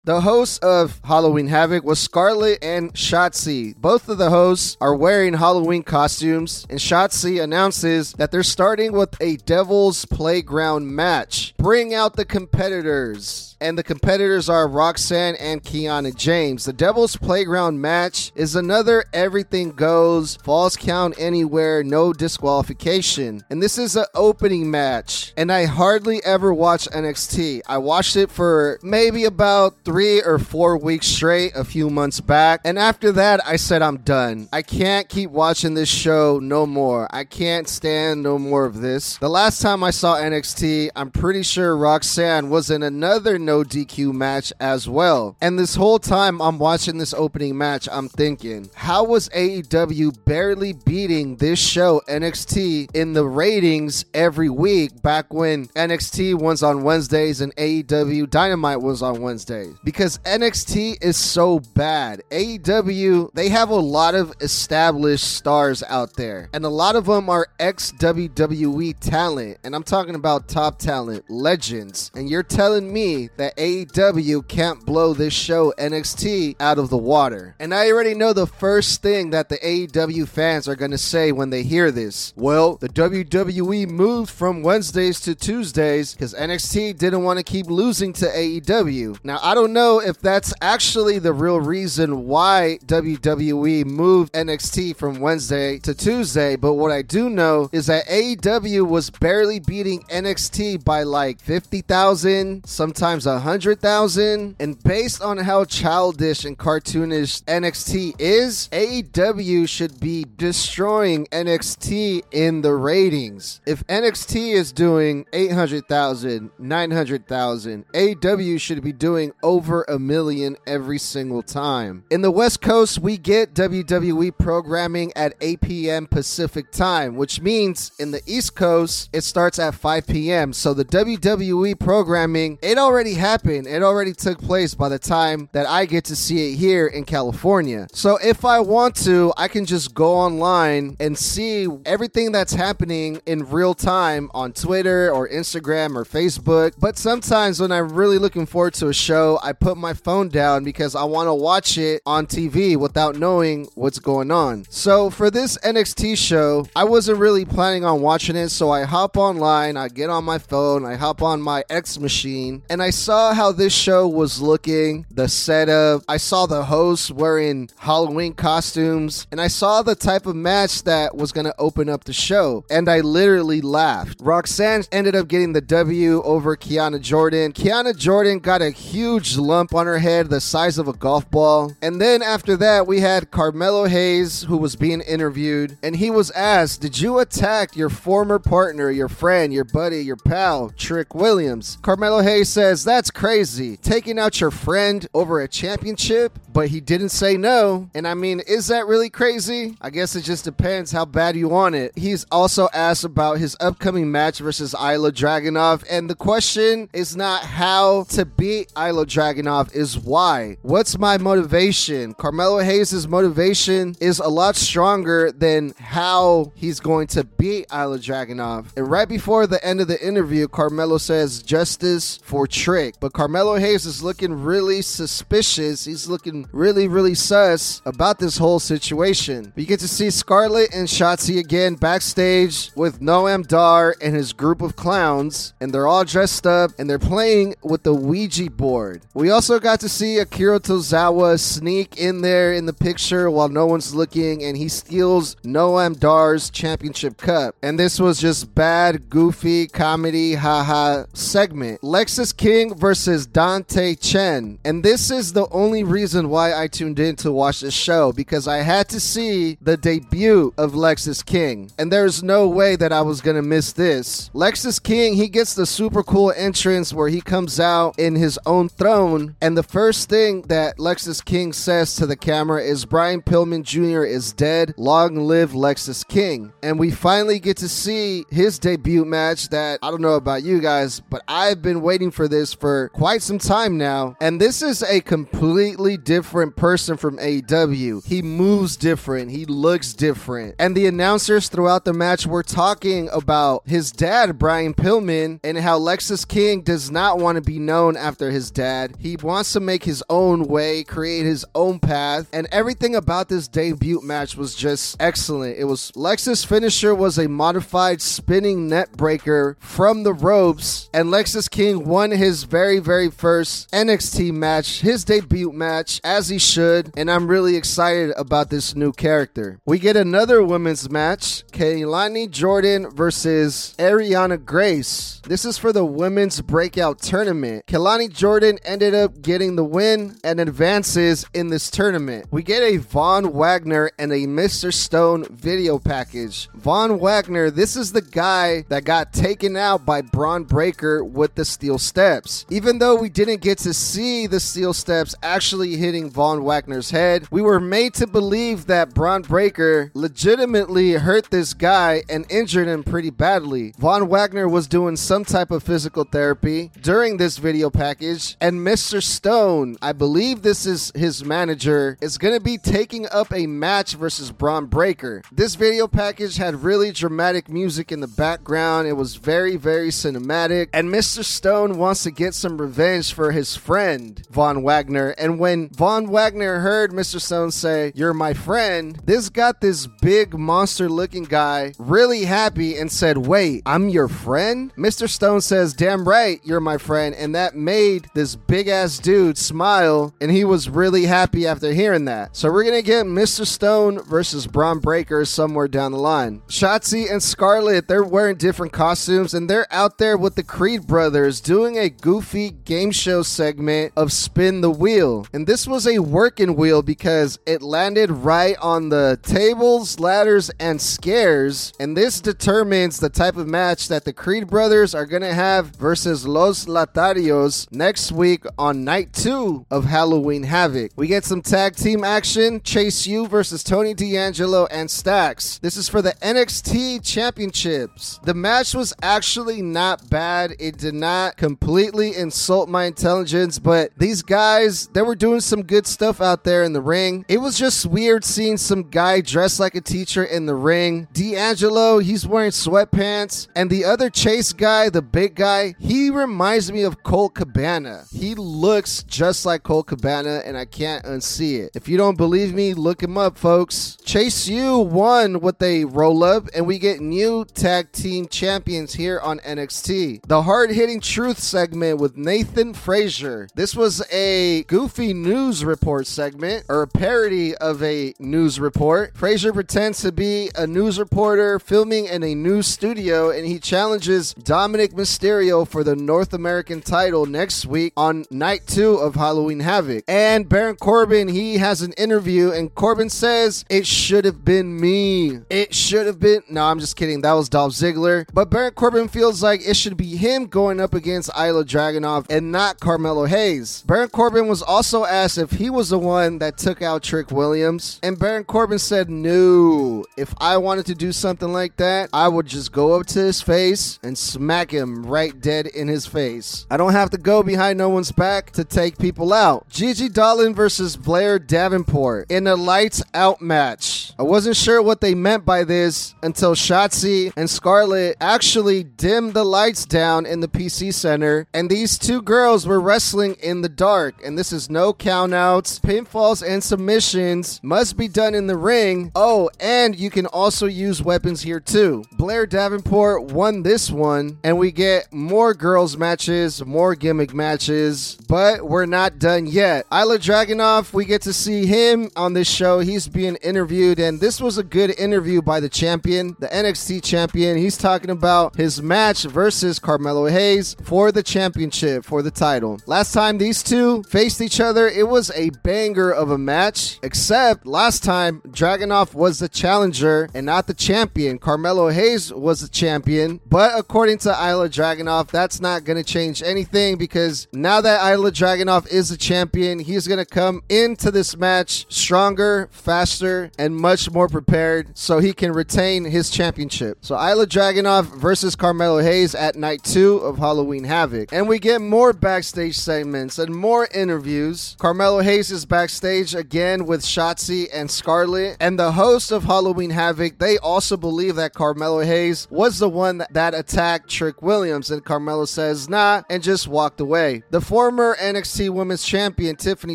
The 0.02 0.22
hosts 0.22 0.56
of 0.60 0.98
Halloween 1.04 1.48
Havoc 1.48 1.84
was 1.84 1.98
Scarlett 1.98 2.64
and 2.64 2.94
Shotzi. 2.94 3.76
Both 3.76 4.08
of 4.08 4.16
the 4.16 4.30
hosts 4.30 4.78
are 4.80 4.94
wearing 4.94 5.34
Halloween 5.34 5.82
costumes, 5.82 6.66
and 6.70 6.78
Shotzi 6.78 7.42
announces 7.42 8.14
that 8.14 8.30
they're 8.30 8.42
starting 8.42 8.92
with 8.92 9.14
a 9.20 9.36
Devil's 9.36 10.06
Playground 10.06 10.86
match. 10.96 11.54
Bring 11.58 11.92
out 11.92 12.16
the 12.16 12.24
competitors 12.24 13.50
and 13.60 13.76
the 13.76 13.82
competitors 13.82 14.48
are 14.48 14.66
Roxanne 14.66 15.36
and 15.36 15.62
Kiana 15.62 16.14
James. 16.14 16.64
The 16.64 16.72
Devil's 16.72 17.16
Playground 17.16 17.80
match 17.80 18.32
is 18.34 18.56
another 18.56 19.04
everything 19.12 19.72
goes, 19.72 20.36
falls 20.36 20.76
count 20.76 21.14
anywhere, 21.18 21.84
no 21.84 22.12
disqualification. 22.12 23.42
And 23.50 23.62
this 23.62 23.76
is 23.76 23.96
an 23.96 24.06
opening 24.14 24.70
match. 24.70 25.34
And 25.36 25.52
I 25.52 25.66
hardly 25.66 26.24
ever 26.24 26.54
watch 26.54 26.88
NXT. 26.88 27.62
I 27.68 27.78
watched 27.78 28.16
it 28.16 28.30
for 28.30 28.78
maybe 28.82 29.24
about 29.24 29.84
three 29.90 30.22
or 30.22 30.38
four 30.38 30.78
weeks 30.78 31.08
straight 31.08 31.50
a 31.56 31.64
few 31.64 31.90
months 31.90 32.20
back. 32.20 32.60
And 32.64 32.78
after 32.78 33.10
that, 33.10 33.44
I 33.44 33.56
said, 33.56 33.82
I'm 33.82 33.96
done. 33.96 34.48
I 34.52 34.62
can't 34.62 35.08
keep 35.08 35.32
watching 35.32 35.74
this 35.74 35.88
show 35.88 36.38
no 36.40 36.64
more. 36.64 37.08
I 37.10 37.24
can't 37.24 37.66
stand 37.66 38.22
no 38.22 38.38
more 38.38 38.66
of 38.66 38.80
this. 38.80 39.16
The 39.16 39.28
last 39.28 39.60
time 39.60 39.82
I 39.82 39.90
saw 39.90 40.14
NXT, 40.14 40.90
I'm 40.94 41.10
pretty 41.10 41.42
sure 41.42 41.76
Roxanne 41.76 42.50
was 42.50 42.70
in 42.70 42.84
another 42.84 43.36
no 43.36 43.64
DQ 43.64 44.12
match 44.12 44.52
as 44.60 44.88
well. 44.88 45.36
And 45.40 45.58
this 45.58 45.74
whole 45.74 45.98
time 45.98 46.40
I'm 46.40 46.60
watching 46.60 46.98
this 46.98 47.12
opening 47.12 47.58
match, 47.58 47.88
I'm 47.90 48.08
thinking, 48.08 48.70
how 48.76 49.02
was 49.02 49.28
AEW 49.30 50.24
barely 50.24 50.72
beating 50.72 51.34
this 51.34 51.58
show, 51.58 52.00
NXT, 52.08 52.94
in 52.94 53.14
the 53.14 53.26
ratings 53.26 54.04
every 54.14 54.50
week 54.50 55.02
back 55.02 55.34
when 55.34 55.66
NXT 55.70 56.34
was 56.34 56.62
on 56.62 56.84
Wednesdays 56.84 57.40
and 57.40 57.52
AEW 57.56 58.30
Dynamite 58.30 58.82
was 58.82 59.02
on 59.02 59.20
Wednesdays? 59.20 59.74
Because 59.82 60.18
NXT 60.18 61.02
is 61.02 61.16
so 61.16 61.60
bad. 61.74 62.22
AEW, 62.30 63.32
they 63.32 63.48
have 63.48 63.70
a 63.70 63.74
lot 63.74 64.14
of 64.14 64.34
established 64.40 65.36
stars 65.36 65.82
out 65.88 66.14
there, 66.16 66.50
and 66.52 66.64
a 66.64 66.68
lot 66.68 66.96
of 66.96 67.06
them 67.06 67.30
are 67.30 67.48
ex 67.58 67.92
WWE 67.92 68.98
talent. 69.00 69.58
And 69.64 69.74
I'm 69.74 69.82
talking 69.82 70.14
about 70.14 70.48
top 70.48 70.78
talent, 70.78 71.30
legends. 71.30 72.10
And 72.14 72.28
you're 72.28 72.42
telling 72.42 72.92
me 72.92 73.30
that 73.36 73.56
AEW 73.56 74.46
can't 74.48 74.84
blow 74.84 75.14
this 75.14 75.34
show 75.34 75.72
NXT 75.78 76.56
out 76.60 76.78
of 76.78 76.90
the 76.90 76.98
water. 76.98 77.54
And 77.58 77.74
I 77.74 77.90
already 77.90 78.14
know 78.14 78.32
the 78.32 78.46
first 78.46 79.02
thing 79.02 79.30
that 79.30 79.48
the 79.48 79.58
AEW 79.58 80.28
fans 80.28 80.68
are 80.68 80.76
going 80.76 80.90
to 80.90 80.98
say 80.98 81.32
when 81.32 81.50
they 81.50 81.62
hear 81.62 81.90
this. 81.90 82.32
Well, 82.36 82.76
the 82.76 82.88
WWE 82.88 83.88
moved 83.88 84.30
from 84.30 84.62
Wednesdays 84.62 85.20
to 85.20 85.34
Tuesdays 85.34 86.12
because 86.14 86.34
NXT 86.34 86.98
didn't 86.98 87.22
want 87.22 87.38
to 87.38 87.44
keep 87.44 87.66
losing 87.66 88.12
to 88.14 88.26
AEW. 88.26 89.18
Now, 89.24 89.38
I 89.42 89.54
don't 89.54 89.69
know 89.72 90.00
if 90.00 90.20
that's 90.20 90.52
actually 90.60 91.18
the 91.18 91.32
real 91.32 91.60
reason 91.60 92.26
why 92.26 92.78
WWE 92.86 93.84
moved 93.84 94.32
NXT 94.32 94.96
from 94.96 95.20
Wednesday 95.20 95.78
to 95.80 95.94
Tuesday, 95.94 96.56
but 96.56 96.74
what 96.74 96.90
I 96.90 97.02
do 97.02 97.30
know 97.30 97.68
is 97.72 97.86
that 97.86 98.06
AEW 98.06 98.88
was 98.88 99.10
barely 99.10 99.60
beating 99.60 100.02
NXT 100.04 100.84
by 100.84 101.02
like 101.02 101.40
50,000, 101.40 102.66
sometimes 102.66 103.26
100,000. 103.26 104.56
And 104.58 104.82
based 104.82 105.22
on 105.22 105.38
how 105.38 105.64
childish 105.64 106.44
and 106.44 106.58
cartoonish 106.58 107.42
NXT 107.44 108.14
is, 108.18 108.68
AEW 108.72 109.68
should 109.68 110.00
be 110.00 110.24
destroying 110.36 111.26
NXT 111.26 112.22
in 112.32 112.62
the 112.62 112.74
ratings. 112.74 113.60
If 113.66 113.86
NXT 113.86 114.54
is 114.54 114.72
doing 114.72 115.26
800,000, 115.32 116.50
900,000, 116.58 117.84
AEW 117.92 118.60
should 118.60 118.82
be 118.82 118.92
doing 118.92 119.32
over 119.42 119.59
a 119.88 119.98
million 119.98 120.56
every 120.66 120.98
single 120.98 121.42
time. 121.42 122.04
In 122.10 122.22
the 122.22 122.30
West 122.30 122.60
Coast, 122.60 122.98
we 122.98 123.18
get 123.18 123.54
WWE 123.54 124.36
programming 124.38 125.12
at 125.14 125.34
8 125.40 125.60
p.m. 125.60 126.06
Pacific 126.06 126.70
time, 126.70 127.16
which 127.16 127.40
means 127.40 127.92
in 127.98 128.10
the 128.10 128.22
East 128.26 128.54
Coast, 128.54 129.10
it 129.12 129.22
starts 129.22 129.58
at 129.58 129.74
5 129.74 130.06
p.m. 130.06 130.52
So 130.52 130.74
the 130.74 130.84
WWE 130.84 131.78
programming, 131.78 132.58
it 132.62 132.78
already 132.78 133.14
happened. 133.14 133.66
It 133.66 133.82
already 133.82 134.12
took 134.12 134.40
place 134.40 134.74
by 134.74 134.88
the 134.88 134.98
time 134.98 135.48
that 135.52 135.66
I 135.66 135.86
get 135.86 136.04
to 136.06 136.16
see 136.16 136.52
it 136.52 136.56
here 136.56 136.86
in 136.86 137.04
California. 137.04 137.86
So 137.92 138.18
if 138.22 138.44
I 138.44 138.60
want 138.60 138.96
to, 139.04 139.32
I 139.36 139.48
can 139.48 139.66
just 139.66 139.94
go 139.94 140.14
online 140.14 140.96
and 141.00 141.16
see 141.16 141.66
everything 141.84 142.32
that's 142.32 142.54
happening 142.54 143.20
in 143.26 143.48
real 143.48 143.74
time 143.74 144.30
on 144.32 144.52
Twitter 144.52 145.10
or 145.10 145.28
Instagram 145.28 145.96
or 145.96 146.04
Facebook. 146.04 146.74
But 146.78 146.96
sometimes 146.96 147.60
when 147.60 147.72
I'm 147.72 147.90
really 147.90 148.18
looking 148.18 148.46
forward 148.46 148.74
to 148.74 148.88
a 148.88 148.94
show, 148.94 149.38
put 149.52 149.76
my 149.76 149.94
phone 149.94 150.28
down 150.28 150.64
because 150.64 150.94
I 150.94 151.04
want 151.04 151.28
to 151.28 151.34
watch 151.34 151.78
it 151.78 152.02
on 152.06 152.26
TV 152.26 152.76
without 152.76 153.16
knowing 153.16 153.68
what's 153.74 153.98
going 153.98 154.30
on. 154.30 154.64
So 154.68 155.10
for 155.10 155.30
this 155.30 155.58
NXT 155.58 156.16
show, 156.16 156.66
I 156.76 156.84
wasn't 156.84 157.18
really 157.18 157.44
planning 157.44 157.84
on 157.84 158.00
watching 158.00 158.36
it, 158.36 158.50
so 158.50 158.70
I 158.70 158.84
hop 158.84 159.16
online, 159.16 159.76
I 159.76 159.88
get 159.88 160.10
on 160.10 160.24
my 160.24 160.38
phone, 160.38 160.84
I 160.84 160.96
hop 160.96 161.22
on 161.22 161.40
my 161.40 161.64
X 161.70 161.98
machine, 161.98 162.62
and 162.70 162.82
I 162.82 162.90
saw 162.90 163.34
how 163.34 163.52
this 163.52 163.72
show 163.72 164.06
was 164.06 164.40
looking, 164.40 165.06
the 165.10 165.28
setup. 165.28 166.02
I 166.08 166.16
saw 166.16 166.46
the 166.46 166.64
hosts 166.64 167.10
wearing 167.10 167.70
Halloween 167.78 168.34
costumes, 168.34 169.26
and 169.30 169.40
I 169.40 169.48
saw 169.48 169.82
the 169.82 169.94
type 169.94 170.26
of 170.26 170.36
match 170.36 170.84
that 170.84 171.16
was 171.16 171.32
going 171.32 171.46
to 171.46 171.54
open 171.58 171.88
up 171.88 172.04
the 172.04 172.12
show, 172.12 172.64
and 172.70 172.88
I 172.88 173.00
literally 173.00 173.60
laughed. 173.60 174.20
Roxanne 174.20 174.84
ended 174.92 175.16
up 175.16 175.28
getting 175.28 175.52
the 175.52 175.60
W 175.60 176.22
over 176.22 176.56
Kiana 176.56 177.00
Jordan. 177.00 177.52
Kiana 177.52 177.96
Jordan 177.96 178.38
got 178.38 178.62
a 178.62 178.70
huge 178.70 179.36
lump 179.40 179.74
on 179.74 179.86
her 179.86 179.98
head 179.98 180.28
the 180.28 180.40
size 180.40 180.78
of 180.78 180.88
a 180.88 180.92
golf 180.92 181.30
ball. 181.30 181.72
And 181.82 182.00
then 182.00 182.22
after 182.22 182.56
that, 182.58 182.86
we 182.86 183.00
had 183.00 183.30
Carmelo 183.30 183.86
Hayes, 183.86 184.42
who 184.44 184.56
was 184.56 184.76
being 184.76 185.00
interviewed, 185.00 185.78
and 185.82 185.96
he 185.96 186.10
was 186.10 186.30
asked, 186.32 186.80
Did 186.80 187.00
you 187.00 187.18
attack 187.18 187.76
your 187.76 187.88
former 187.88 188.38
partner, 188.38 188.90
your 188.90 189.08
friend, 189.08 189.52
your 189.52 189.64
buddy, 189.64 190.00
your 190.00 190.16
pal, 190.16 190.70
Trick 190.70 191.14
Williams? 191.14 191.78
Carmelo 191.82 192.20
Hayes 192.20 192.48
says, 192.48 192.84
That's 192.84 193.10
crazy. 193.10 193.76
Taking 193.78 194.18
out 194.18 194.40
your 194.40 194.50
friend 194.50 195.06
over 195.14 195.40
a 195.40 195.48
championship? 195.48 196.38
But 196.52 196.68
he 196.68 196.80
didn't 196.80 197.10
say 197.10 197.36
no. 197.36 197.88
And 197.94 198.06
I 198.06 198.14
mean, 198.14 198.40
is 198.40 198.66
that 198.68 198.86
really 198.86 199.10
crazy? 199.10 199.76
I 199.80 199.90
guess 199.90 200.16
it 200.16 200.22
just 200.22 200.44
depends 200.44 200.92
how 200.92 201.04
bad 201.04 201.36
you 201.36 201.48
want 201.48 201.74
it. 201.74 201.96
He's 201.96 202.24
also 202.30 202.68
asked 202.72 203.04
about 203.04 203.38
his 203.38 203.56
upcoming 203.60 204.10
match 204.10 204.38
versus 204.38 204.74
Ilja 204.74 205.12
Dragunov. 205.12 205.84
And 205.88 206.10
the 206.10 206.14
question 206.14 206.88
is 206.92 207.16
not 207.16 207.44
how 207.44 208.04
to 208.10 208.24
beat 208.24 208.68
Ilja 208.74 209.06
Dragunov 209.06 209.29
Dragunov 209.30 209.74
is 209.74 209.98
why. 209.98 210.56
What's 210.62 210.98
my 210.98 211.18
motivation? 211.18 212.14
Carmelo 212.14 212.58
Hayes' 212.58 213.06
motivation 213.06 213.94
is 214.00 214.18
a 214.18 214.28
lot 214.28 214.56
stronger 214.56 215.30
than 215.30 215.72
how 215.78 216.52
he's 216.56 216.80
going 216.80 217.06
to 217.08 217.24
beat 217.24 217.68
Ilja 217.68 217.98
Dragunov. 217.98 218.76
And 218.76 218.90
right 218.90 219.08
before 219.08 219.46
the 219.46 219.64
end 219.64 219.80
of 219.80 219.88
the 219.88 220.04
interview, 220.04 220.48
Carmelo 220.48 220.98
says 220.98 221.42
justice 221.42 222.18
for 222.22 222.46
Trick. 222.46 222.96
But 223.00 223.12
Carmelo 223.12 223.56
Hayes 223.56 223.86
is 223.86 224.02
looking 224.02 224.32
really 224.32 224.82
suspicious. 224.82 225.84
He's 225.84 226.08
looking 226.08 226.48
really, 226.52 226.88
really 226.88 227.14
sus 227.14 227.82
about 227.86 228.18
this 228.18 228.36
whole 228.36 228.58
situation. 228.58 229.52
We 229.54 229.64
get 229.64 229.80
to 229.80 229.88
see 229.88 230.10
Scarlett 230.10 230.74
and 230.74 230.88
Shotzi 230.88 231.38
again 231.38 231.74
backstage 231.74 232.70
with 232.74 233.00
Noam 233.00 233.46
Dar 233.46 233.94
and 234.02 234.14
his 234.14 234.32
group 234.32 234.60
of 234.60 234.76
clowns, 234.76 235.54
and 235.60 235.72
they're 235.72 235.86
all 235.86 236.04
dressed 236.04 236.46
up 236.46 236.72
and 236.78 236.88
they're 236.90 236.98
playing 236.98 237.54
with 237.62 237.82
the 237.82 237.94
Ouija 237.94 238.50
board. 238.50 239.02
We 239.20 239.28
also 239.28 239.60
got 239.60 239.80
to 239.80 239.88
see 239.90 240.16
Akira 240.16 240.60
Tozawa 240.60 241.38
sneak 241.38 241.98
in 241.98 242.22
there 242.22 242.54
in 242.54 242.64
the 242.64 242.72
picture 242.72 243.30
while 243.30 243.50
no 243.50 243.66
one's 243.66 243.94
looking, 243.94 244.42
and 244.42 244.56
he 244.56 244.70
steals 244.70 245.34
Noam 245.44 246.00
Dar's 246.00 246.48
championship 246.48 247.18
cup. 247.18 247.54
And 247.62 247.78
this 247.78 248.00
was 248.00 248.18
just 248.18 248.54
bad, 248.54 249.10
goofy 249.10 249.66
comedy, 249.66 250.36
haha 250.36 251.04
segment. 251.12 251.82
Lexis 251.82 252.34
King 252.34 252.74
versus 252.74 253.26
Dante 253.26 253.94
Chen. 253.94 254.58
And 254.64 254.82
this 254.82 255.10
is 255.10 255.34
the 255.34 255.46
only 255.50 255.84
reason 255.84 256.30
why 256.30 256.58
I 256.58 256.66
tuned 256.66 256.98
in 256.98 257.14
to 257.16 257.30
watch 257.30 257.60
this 257.60 257.74
show 257.74 258.12
because 258.12 258.48
I 258.48 258.62
had 258.62 258.88
to 258.88 259.00
see 259.00 259.58
the 259.60 259.76
debut 259.76 260.54
of 260.56 260.72
Lexis 260.72 261.22
King. 261.22 261.70
And 261.78 261.92
there's 261.92 262.22
no 262.22 262.48
way 262.48 262.74
that 262.76 262.90
I 262.90 263.02
was 263.02 263.20
gonna 263.20 263.42
miss 263.42 263.72
this. 263.72 264.30
Lexis 264.32 264.82
King, 264.82 265.12
he 265.12 265.28
gets 265.28 265.52
the 265.52 265.66
super 265.66 266.02
cool 266.02 266.32
entrance 266.34 266.94
where 266.94 267.10
he 267.10 267.20
comes 267.20 267.60
out 267.60 267.98
in 267.98 268.14
his 268.14 268.38
own 268.46 268.70
throne, 268.70 268.99
and 269.00 269.56
the 269.56 269.62
first 269.62 270.10
thing 270.10 270.42
that 270.42 270.76
Lexis 270.76 271.24
King 271.24 271.54
says 271.54 271.94
to 271.94 272.04
the 272.04 272.16
camera 272.16 272.62
is 272.62 272.84
Brian 272.84 273.22
Pillman 273.22 273.62
Jr. 273.62 274.04
is 274.04 274.34
dead. 274.34 274.74
Long 274.76 275.16
live 275.16 275.52
Lexis 275.52 276.06
King. 276.06 276.52
And 276.62 276.78
we 276.78 276.90
finally 276.90 277.40
get 277.40 277.56
to 277.58 277.68
see 277.68 278.26
his 278.30 278.58
debut 278.58 279.06
match 279.06 279.48
that 279.48 279.78
I 279.82 279.90
don't 279.90 280.02
know 280.02 280.16
about 280.16 280.42
you 280.42 280.60
guys, 280.60 281.00
but 281.00 281.22
I've 281.26 281.62
been 281.62 281.80
waiting 281.80 282.10
for 282.10 282.28
this 282.28 282.52
for 282.52 282.90
quite 282.90 283.22
some 283.22 283.38
time 283.38 283.78
now. 283.78 284.16
And 284.20 284.38
this 284.38 284.60
is 284.60 284.82
a 284.82 285.00
completely 285.00 285.96
different 285.96 286.56
person 286.56 286.98
from 286.98 287.16
AEW. 287.16 288.04
He 288.04 288.20
moves 288.20 288.76
different, 288.76 289.30
he 289.30 289.46
looks 289.46 289.94
different. 289.94 290.56
And 290.58 290.76
the 290.76 290.86
announcers 290.86 291.48
throughout 291.48 291.86
the 291.86 291.94
match 291.94 292.26
were 292.26 292.42
talking 292.42 293.08
about 293.08 293.62
his 293.66 293.92
dad, 293.92 294.38
Brian 294.38 294.74
Pillman, 294.74 295.40
and 295.42 295.56
how 295.56 295.78
Lexis 295.78 296.28
King 296.28 296.60
does 296.60 296.90
not 296.90 297.18
want 297.18 297.36
to 297.36 297.42
be 297.42 297.58
known 297.58 297.96
after 297.96 298.30
his 298.30 298.50
dad. 298.50 298.89
He 298.98 299.16
wants 299.16 299.52
to 299.52 299.60
make 299.60 299.84
his 299.84 300.02
own 300.08 300.44
way, 300.44 300.84
create 300.84 301.24
his 301.24 301.44
own 301.54 301.78
path, 301.78 302.28
and 302.32 302.46
everything 302.50 302.94
about 302.94 303.28
this 303.28 303.48
debut 303.48 304.00
match 304.02 304.36
was 304.36 304.54
just 304.54 304.96
excellent. 305.00 305.58
It 305.58 305.64
was 305.64 305.92
Lexis' 305.92 306.46
finisher 306.46 306.94
was 306.94 307.18
a 307.18 307.28
modified 307.28 308.02
spinning 308.02 308.68
neckbreaker 308.68 309.56
from 309.60 310.02
the 310.02 310.12
ropes, 310.12 310.90
and 310.92 311.08
Lexis 311.08 311.50
King 311.50 311.84
won 311.84 312.10
his 312.10 312.44
very, 312.44 312.78
very 312.78 313.10
first 313.10 313.70
NXT 313.72 314.32
match, 314.32 314.80
his 314.80 315.04
debut 315.04 315.52
match, 315.52 316.00
as 316.04 316.28
he 316.28 316.38
should, 316.38 316.92
and 316.96 317.10
I'm 317.10 317.28
really 317.28 317.56
excited 317.56 318.12
about 318.16 318.50
this 318.50 318.74
new 318.74 318.92
character. 318.92 319.60
We 319.64 319.78
get 319.78 319.96
another 319.96 320.42
women's 320.42 320.90
match, 320.90 321.44
Kelani 321.52 322.30
Jordan 322.30 322.90
versus 322.90 323.74
Arianna 323.78 324.44
Grace. 324.44 325.20
This 325.26 325.44
is 325.44 325.58
for 325.58 325.72
the 325.72 325.84
women's 325.84 326.40
breakout 326.40 327.00
tournament. 327.00 327.66
Kelani 327.66 328.12
Jordan 328.12 328.58
ended 328.82 328.98
up 328.98 329.20
getting 329.20 329.56
the 329.56 329.64
win 329.64 330.16
and 330.24 330.40
advances 330.40 331.26
in 331.34 331.48
this 331.48 331.70
tournament. 331.70 332.24
We 332.30 332.42
get 332.42 332.62
a 332.62 332.78
Von 332.78 333.34
Wagner 333.34 333.90
and 333.98 334.10
a 334.10 334.20
Mr. 334.20 334.72
Stone 334.72 335.26
video 335.28 335.78
package. 335.78 336.48
Von 336.54 336.98
Wagner, 336.98 337.50
this 337.50 337.76
is 337.76 337.92
the 337.92 338.00
guy 338.00 338.62
that 338.70 338.84
got 338.84 339.12
taken 339.12 339.54
out 339.54 339.84
by 339.84 340.00
Bron 340.00 340.44
Breakker 340.44 341.04
with 341.04 341.34
the 341.34 341.44
steel 341.44 341.76
steps. 341.76 342.46
Even 342.48 342.78
though 342.78 342.94
we 342.94 343.10
didn't 343.10 343.42
get 343.42 343.58
to 343.58 343.74
see 343.74 344.26
the 344.26 344.40
steel 344.40 344.72
steps 344.72 345.14
actually 345.22 345.76
hitting 345.76 346.08
Von 346.08 346.42
Wagner's 346.42 346.90
head, 346.90 347.26
we 347.30 347.42
were 347.42 347.60
made 347.60 347.92
to 347.94 348.06
believe 348.06 348.64
that 348.64 348.94
Bron 348.94 349.20
Breakker 349.20 349.90
legitimately 349.92 350.92
hurt 350.92 351.30
this 351.30 351.52
guy 351.52 352.02
and 352.08 352.24
injured 352.30 352.66
him 352.66 352.82
pretty 352.82 353.10
badly. 353.10 353.74
Von 353.76 354.08
Wagner 354.08 354.48
was 354.48 354.66
doing 354.66 354.96
some 354.96 355.26
type 355.26 355.50
of 355.50 355.62
physical 355.62 356.04
therapy 356.04 356.70
during 356.80 357.18
this 357.18 357.36
video 357.36 357.68
package, 357.68 358.38
and 358.40 358.69
Mr. 358.70 359.02
Stone, 359.02 359.76
I 359.82 359.92
believe 359.92 360.42
this 360.42 360.64
is 360.64 360.92
his 360.94 361.24
manager, 361.24 361.98
is 362.00 362.18
going 362.18 362.34
to 362.34 362.40
be 362.40 362.56
taking 362.56 363.04
up 363.10 363.32
a 363.32 363.48
match 363.48 363.94
versus 363.94 364.30
Bron 364.30 364.66
Breakker. 364.66 365.22
This 365.32 365.56
video 365.56 365.88
package 365.88 366.36
had 366.36 366.62
really 366.62 366.92
dramatic 366.92 367.48
music 367.48 367.90
in 367.90 367.98
the 367.98 368.06
background. 368.06 368.86
It 368.86 368.92
was 368.92 369.16
very, 369.16 369.56
very 369.56 369.88
cinematic, 369.88 370.68
and 370.72 370.88
Mr. 370.88 371.24
Stone 371.24 371.78
wants 371.78 372.04
to 372.04 372.12
get 372.12 372.32
some 372.32 372.60
revenge 372.60 373.12
for 373.12 373.32
his 373.32 373.56
friend, 373.56 374.24
Von 374.30 374.62
Wagner. 374.62 375.16
And 375.18 375.40
when 375.40 375.70
Von 375.70 376.08
Wagner 376.08 376.60
heard 376.60 376.92
Mr. 376.92 377.20
Stone 377.20 377.50
say, 377.50 377.90
You're 377.96 378.14
my 378.14 378.34
friend, 378.34 379.00
this 379.04 379.30
got 379.30 379.60
this 379.60 379.88
big 380.00 380.38
monster 380.38 380.88
looking 380.88 381.24
guy 381.24 381.72
really 381.76 382.24
happy 382.24 382.76
and 382.76 382.92
said, 382.92 383.18
Wait, 383.18 383.64
I'm 383.66 383.88
your 383.88 384.06
friend? 384.06 384.72
Mr. 384.76 385.08
Stone 385.08 385.40
says, 385.40 385.74
Damn 385.74 386.06
right, 386.06 386.40
you're 386.44 386.60
my 386.60 386.78
friend. 386.78 387.16
And 387.16 387.34
that 387.34 387.56
made 387.56 388.06
this 388.14 388.36
big 388.36 388.59
ass 388.68 388.98
dude 388.98 389.38
smile, 389.38 390.14
and 390.20 390.30
he 390.30 390.44
was 390.44 390.68
really 390.68 391.04
happy 391.04 391.46
after 391.46 391.72
hearing 391.72 392.04
that. 392.06 392.36
So 392.36 392.50
we're 392.50 392.64
gonna 392.64 392.82
get 392.82 393.06
Mr. 393.06 393.46
Stone 393.46 394.02
versus 394.02 394.46
Bron 394.46 394.78
Breakker 394.78 395.24
somewhere 395.24 395.68
down 395.68 395.92
the 395.92 395.98
line. 395.98 396.42
Shotzi 396.48 397.10
and 397.10 397.22
Scarlett, 397.22 397.88
they're 397.88 398.04
wearing 398.04 398.36
different 398.36 398.72
costumes, 398.72 399.34
and 399.34 399.48
they're 399.48 399.66
out 399.72 399.98
there 399.98 400.16
with 400.16 400.34
the 400.34 400.42
Creed 400.42 400.86
brothers 400.86 401.40
doing 401.40 401.78
a 401.78 401.90
goofy 401.90 402.50
game 402.50 402.90
show 402.90 403.22
segment 403.22 403.92
of 403.96 404.12
Spin 404.12 404.60
the 404.60 404.70
Wheel. 404.70 405.26
And 405.32 405.46
this 405.46 405.66
was 405.66 405.86
a 405.86 405.98
working 405.98 406.56
wheel 406.56 406.82
because 406.82 407.38
it 407.46 407.62
landed 407.62 408.10
right 408.10 408.56
on 408.60 408.88
the 408.88 409.18
tables, 409.22 410.00
ladders, 410.00 410.50
and 410.58 410.80
scares. 410.80 411.72
And 411.80 411.96
this 411.96 412.20
determines 412.20 413.00
the 413.00 413.08
type 413.08 413.36
of 413.36 413.46
match 413.46 413.88
that 413.88 414.04
the 414.04 414.12
Creed 414.12 414.48
brothers 414.48 414.94
are 414.94 415.06
gonna 415.06 415.34
have 415.34 415.76
versus 415.76 416.26
Los 416.26 416.66
Lotharios 416.66 417.70
next 417.70 418.12
week 418.12 418.44
on 418.58 418.84
night 418.84 419.12
two 419.12 419.66
of 419.70 419.84
Halloween 419.84 420.42
Havoc. 420.42 420.92
We 420.96 421.06
get 421.06 421.24
some 421.24 421.42
tag 421.42 421.76
team 421.76 422.04
action 422.04 422.60
Chase 422.62 423.06
U 423.06 423.26
versus 423.26 423.62
Tony 423.62 423.94
D'Angelo 423.94 424.66
and 424.66 424.90
Stacks. 424.90 425.58
This 425.58 425.76
is 425.76 425.88
for 425.88 426.02
the 426.02 426.12
NXT 426.22 427.04
Championships. 427.04 428.20
The 428.24 428.34
match 428.34 428.74
was 428.74 428.92
actually 429.02 429.62
not 429.62 430.08
bad. 430.10 430.54
It 430.58 430.78
did 430.78 430.94
not 430.94 431.36
completely 431.36 432.16
insult 432.16 432.68
my 432.68 432.84
intelligence, 432.84 433.58
but 433.58 433.90
these 433.96 434.22
guys, 434.22 434.86
they 434.88 435.02
were 435.02 435.14
doing 435.14 435.40
some 435.40 435.62
good 435.62 435.86
stuff 435.86 436.20
out 436.20 436.44
there 436.44 436.64
in 436.64 436.72
the 436.72 436.80
ring. 436.80 437.24
It 437.28 437.38
was 437.38 437.58
just 437.58 437.86
weird 437.86 438.24
seeing 438.24 438.56
some 438.56 438.90
guy 438.90 439.20
dressed 439.20 439.60
like 439.60 439.74
a 439.74 439.80
teacher 439.80 440.24
in 440.24 440.46
the 440.46 440.54
ring. 440.54 441.08
D'Angelo, 441.12 441.98
he's 441.98 442.26
wearing 442.26 442.50
sweatpants, 442.50 443.48
and 443.54 443.70
the 443.70 443.84
other 443.84 444.10
Chase 444.10 444.52
guy, 444.52 444.88
the 444.88 445.02
big 445.02 445.34
guy, 445.34 445.74
he 445.78 446.10
reminds 446.10 446.70
me 446.72 446.82
of 446.82 447.02
Colt 447.02 447.34
Cabana. 447.34 448.04
He 448.12 448.34
looks 448.40 449.02
just 449.04 449.46
like 449.46 449.62
Colt 449.62 449.86
Cabana, 449.86 450.42
and 450.44 450.56
I 450.56 450.64
can't 450.64 451.04
unsee 451.04 451.60
it. 451.60 451.70
If 451.74 451.88
you 451.88 451.96
don't 451.96 452.16
believe 452.16 452.54
me, 452.54 452.74
look 452.74 453.02
him 453.02 453.16
up, 453.16 453.38
folks. 453.38 453.96
Chase 454.04 454.48
U 454.48 454.78
won 454.78 455.40
with 455.40 455.62
a 455.62 455.84
roll 455.84 456.24
up, 456.24 456.48
and 456.54 456.66
we 456.66 456.78
get 456.78 457.00
new 457.00 457.44
tag 457.44 457.92
team 457.92 458.26
champions 458.26 458.94
here 458.94 459.20
on 459.20 459.38
NXT. 459.40 460.26
The 460.26 460.42
hard 460.42 460.70
hitting 460.70 461.00
truth 461.00 461.38
segment 461.38 462.00
with 462.00 462.16
Nathan 462.16 462.74
Frazer. 462.74 463.48
This 463.54 463.76
was 463.76 464.02
a 464.12 464.64
goofy 464.64 465.14
news 465.14 465.64
report 465.64 466.06
segment, 466.06 466.64
or 466.68 466.82
a 466.82 466.88
parody 466.88 467.54
of 467.56 467.82
a 467.82 468.14
news 468.18 468.58
report. 468.58 469.16
Frazer 469.16 469.52
pretends 469.52 470.00
to 470.02 470.12
be 470.12 470.50
a 470.56 470.66
news 470.66 470.98
reporter 470.98 471.58
filming 471.58 472.06
in 472.06 472.22
a 472.22 472.34
news 472.34 472.66
studio, 472.66 473.30
and 473.30 473.46
he 473.46 473.58
challenges 473.58 474.34
Dominik 474.34 474.92
Mysterio 474.94 475.66
for 475.66 475.84
the 475.84 475.96
North 475.96 476.32
American 476.32 476.80
title 476.80 477.26
next 477.26 477.66
week 477.66 477.92
on 477.96 478.24
night 478.30 478.66
two 478.66 478.94
of 478.94 479.16
Halloween 479.16 479.60
Havoc. 479.60 480.04
And 480.06 480.48
Baron 480.48 480.76
Corbin, 480.76 481.28
he 481.28 481.58
has 481.58 481.82
an 481.82 481.92
interview, 481.94 482.50
and 482.50 482.74
Corbin 482.74 483.10
says, 483.10 483.64
It 483.68 483.86
should 483.86 484.24
have 484.24 484.44
been 484.44 484.80
me. 484.80 485.40
It 485.50 485.74
should 485.74 486.06
have 486.06 486.20
been. 486.20 486.42
No, 486.48 486.64
I'm 486.64 486.78
just 486.78 486.96
kidding. 486.96 487.22
That 487.22 487.32
was 487.32 487.48
Dolph 487.48 487.72
Ziggler. 487.72 488.26
But 488.32 488.50
Baron 488.50 488.72
Corbin 488.72 489.08
feels 489.08 489.42
like 489.42 489.60
it 489.66 489.76
should 489.76 489.96
be 489.96 490.16
him 490.16 490.46
going 490.46 490.80
up 490.80 490.94
against 490.94 491.30
Ilja 491.30 491.64
Dragunov 491.64 492.26
and 492.30 492.52
not 492.52 492.80
Carmelo 492.80 493.26
Hayes. 493.26 493.82
Baron 493.86 494.08
Corbin 494.08 494.48
was 494.48 494.62
also 494.62 495.04
asked 495.04 495.38
if 495.38 495.52
he 495.52 495.68
was 495.68 495.88
the 495.90 495.98
one 495.98 496.38
that 496.38 496.56
took 496.56 496.82
out 496.82 497.02
Trick 497.02 497.30
Williams, 497.30 497.98
and 498.02 498.18
Baron 498.18 498.44
Corbin 498.44 498.78
said, 498.78 499.10
No. 499.10 500.04
If 500.16 500.34
I 500.38 500.56
wanted 500.56 500.86
to 500.86 500.94
do 500.94 501.12
something 501.12 501.52
like 501.52 501.76
that, 501.76 502.10
I 502.12 502.28
would 502.28 502.46
just 502.46 502.72
go 502.72 502.94
up 502.98 503.06
to 503.08 503.18
his 503.18 503.42
face 503.42 503.98
and 504.02 504.16
smack 504.16 504.70
him 504.70 505.04
right 505.04 505.38
dead 505.40 505.66
in 505.66 505.88
his 505.88 506.06
face. 506.06 506.66
I 506.70 506.76
don't 506.76 506.92
have 506.92 507.10
to 507.10 507.18
go 507.18 507.42
behind 507.42 507.78
no 507.78 507.88
one's 507.88 508.12
back 508.20 508.50
to 508.50 508.66
take 508.66 508.98
people 508.98 509.32
out. 509.32 509.66
Gigi 509.70 510.10
Dolin 510.10 510.54
versus 510.54 510.94
Blair 510.94 511.38
Davenport 511.38 512.30
in 512.30 512.46
a 512.46 512.54
lights 512.54 513.02
out 513.14 513.40
match. 513.40 514.12
I 514.18 514.22
wasn't 514.24 514.56
sure 514.56 514.82
what 514.82 515.00
they 515.00 515.14
meant 515.14 515.46
by 515.46 515.64
this 515.64 516.14
until 516.22 516.54
Shotzi 516.54 517.32
and 517.34 517.48
Scarlett 517.48 518.18
actually 518.20 518.84
dimmed 518.84 519.32
the 519.32 519.44
lights 519.44 519.86
down 519.86 520.26
in 520.26 520.40
the 520.40 520.48
PC 520.48 520.92
Center, 520.92 521.46
and 521.54 521.70
these 521.70 521.98
two 521.98 522.20
girls 522.20 522.66
were 522.66 522.78
wrestling 522.78 523.36
in 523.42 523.62
the 523.62 523.70
dark. 523.70 524.16
And 524.22 524.36
this 524.36 524.52
is 524.52 524.68
no 524.68 524.92
countouts, 524.92 525.80
pinfalls, 525.80 526.46
and 526.46 526.62
submissions 526.62 527.58
must 527.62 527.96
be 527.96 528.06
done 528.06 528.34
in 528.34 528.48
the 528.48 528.58
ring. 528.58 529.12
Oh, 529.14 529.48
and 529.58 529.98
you 529.98 530.10
can 530.10 530.26
also 530.26 530.66
use 530.66 531.02
weapons 531.02 531.40
here 531.40 531.60
too. 531.60 532.04
Blair 532.18 532.44
Davenport 532.44 533.32
won 533.32 533.62
this 533.62 533.90
one, 533.90 534.38
and 534.44 534.58
we 534.58 534.72
get 534.72 535.10
more 535.10 535.54
girls' 535.54 535.96
matches, 535.96 536.62
more 536.66 536.94
gimmick 536.94 537.32
matches, 537.32 537.99
but 538.28 538.68
we're 538.68 538.86
not 538.86 539.18
done 539.18 539.46
yet. 539.46 539.88
Ilja 539.90 540.18
Dragunov, 540.18 540.92
we 540.92 541.04
get 541.04 541.22
to 541.22 541.32
see 541.32 541.66
him 541.66 542.10
on 542.16 542.32
this 542.32 542.48
show. 542.48 542.80
He's 542.80 543.08
being 543.08 543.36
interviewed, 543.36 543.98
and 543.98 544.20
this 544.20 544.40
was 544.40 544.58
a 544.58 544.62
good 544.62 544.98
interview 544.98 545.42
by 545.42 545.60
the 545.60 545.68
champion, 545.68 546.36
the 546.38 546.48
NXT 546.48 547.02
champion. 547.02 547.56
He's 547.56 547.76
talking 547.76 548.10
about 548.10 548.56
his 548.56 548.82
match 548.82 549.24
versus 549.24 549.78
Carmelo 549.78 550.26
Hayes 550.26 550.76
for 550.82 551.12
the 551.12 551.22
championship, 551.22 552.04
for 552.04 552.22
the 552.22 552.30
title. 552.30 552.78
Last 552.86 553.12
time 553.12 553.38
these 553.38 553.62
two 553.62 554.02
faced 554.04 554.40
each 554.40 554.60
other, 554.60 554.88
it 554.88 555.08
was 555.08 555.30
a 555.34 555.50
banger 555.62 556.10
of 556.10 556.30
a 556.30 556.38
match, 556.38 556.98
except 557.02 557.66
last 557.66 558.04
time 558.04 558.40
Dragunov 558.48 559.14
was 559.14 559.38
the 559.38 559.48
challenger 559.48 560.28
and 560.34 560.46
not 560.46 560.66
the 560.66 560.74
champion. 560.74 561.38
Carmelo 561.38 561.88
Hayes 561.90 562.32
was 562.32 562.60
the 562.60 562.68
champion, 562.68 563.40
but 563.46 563.78
according 563.78 564.18
to 564.18 564.30
Ilja 564.30 564.70
Dragunov, 564.70 565.30
that's 565.30 565.60
not 565.60 565.84
going 565.84 565.96
to 565.96 566.04
change 566.04 566.42
anything 566.42 566.96
because 566.96 567.48
now 567.52 567.80
that 567.80 567.89
Ilja 567.98 568.30
Dragunov 568.30 568.86
is 568.88 569.08
the 569.08 569.16
champion, 569.16 569.78
he's 569.78 570.06
going 570.06 570.18
to 570.18 570.24
come 570.24 570.62
into 570.68 571.10
this 571.10 571.36
match 571.36 571.86
stronger, 571.88 572.68
faster, 572.72 573.50
and 573.58 573.76
much 573.76 574.10
more 574.10 574.28
prepared 574.28 574.96
so 574.96 575.18
he 575.18 575.32
can 575.32 575.52
retain 575.52 576.04
his 576.04 576.30
championship. 576.30 576.98
So 577.00 577.14
Ilja 577.16 577.46
Dragunov 577.46 578.16
versus 578.16 578.56
Carmelo 578.56 579.00
Hayes 579.00 579.34
at 579.34 579.56
night 579.56 579.82
two 579.82 580.18
of 580.18 580.38
Halloween 580.38 580.84
Havoc. 580.84 581.32
And 581.32 581.48
we 581.48 581.58
get 581.58 581.80
more 581.80 582.12
backstage 582.12 582.76
segments 582.76 583.38
and 583.38 583.54
more 583.54 583.88
interviews. 583.94 584.76
Carmelo 584.78 585.20
Hayes 585.20 585.50
is 585.50 585.64
backstage 585.64 586.34
again 586.34 586.86
with 586.86 587.02
Shotzi 587.02 587.68
and 587.72 587.90
Scarlett. 587.90 588.56
And 588.60 588.78
the 588.78 588.92
host 588.92 589.32
of 589.32 589.44
Halloween 589.44 589.90
Havoc, 589.90 590.38
they 590.38 590.58
also 590.58 590.96
believe 590.96 591.36
that 591.36 591.54
Carmelo 591.54 592.00
Hayes 592.00 592.46
was 592.50 592.78
the 592.78 592.88
one 592.88 593.18
that, 593.18 593.32
that 593.32 593.54
attacked 593.54 594.08
Trick 594.08 594.42
Williams. 594.42 594.90
And 594.90 595.04
Carmelo 595.04 595.44
says, 595.44 595.88
nah, 595.88 596.22
and 596.28 596.42
just 596.42 596.68
walked 596.68 597.00
away. 597.00 597.42
The 597.50 597.60
former 597.80 598.14
NXT 598.16 598.68
Women's 598.68 599.02
Champion, 599.02 599.56
Tiffany 599.56 599.94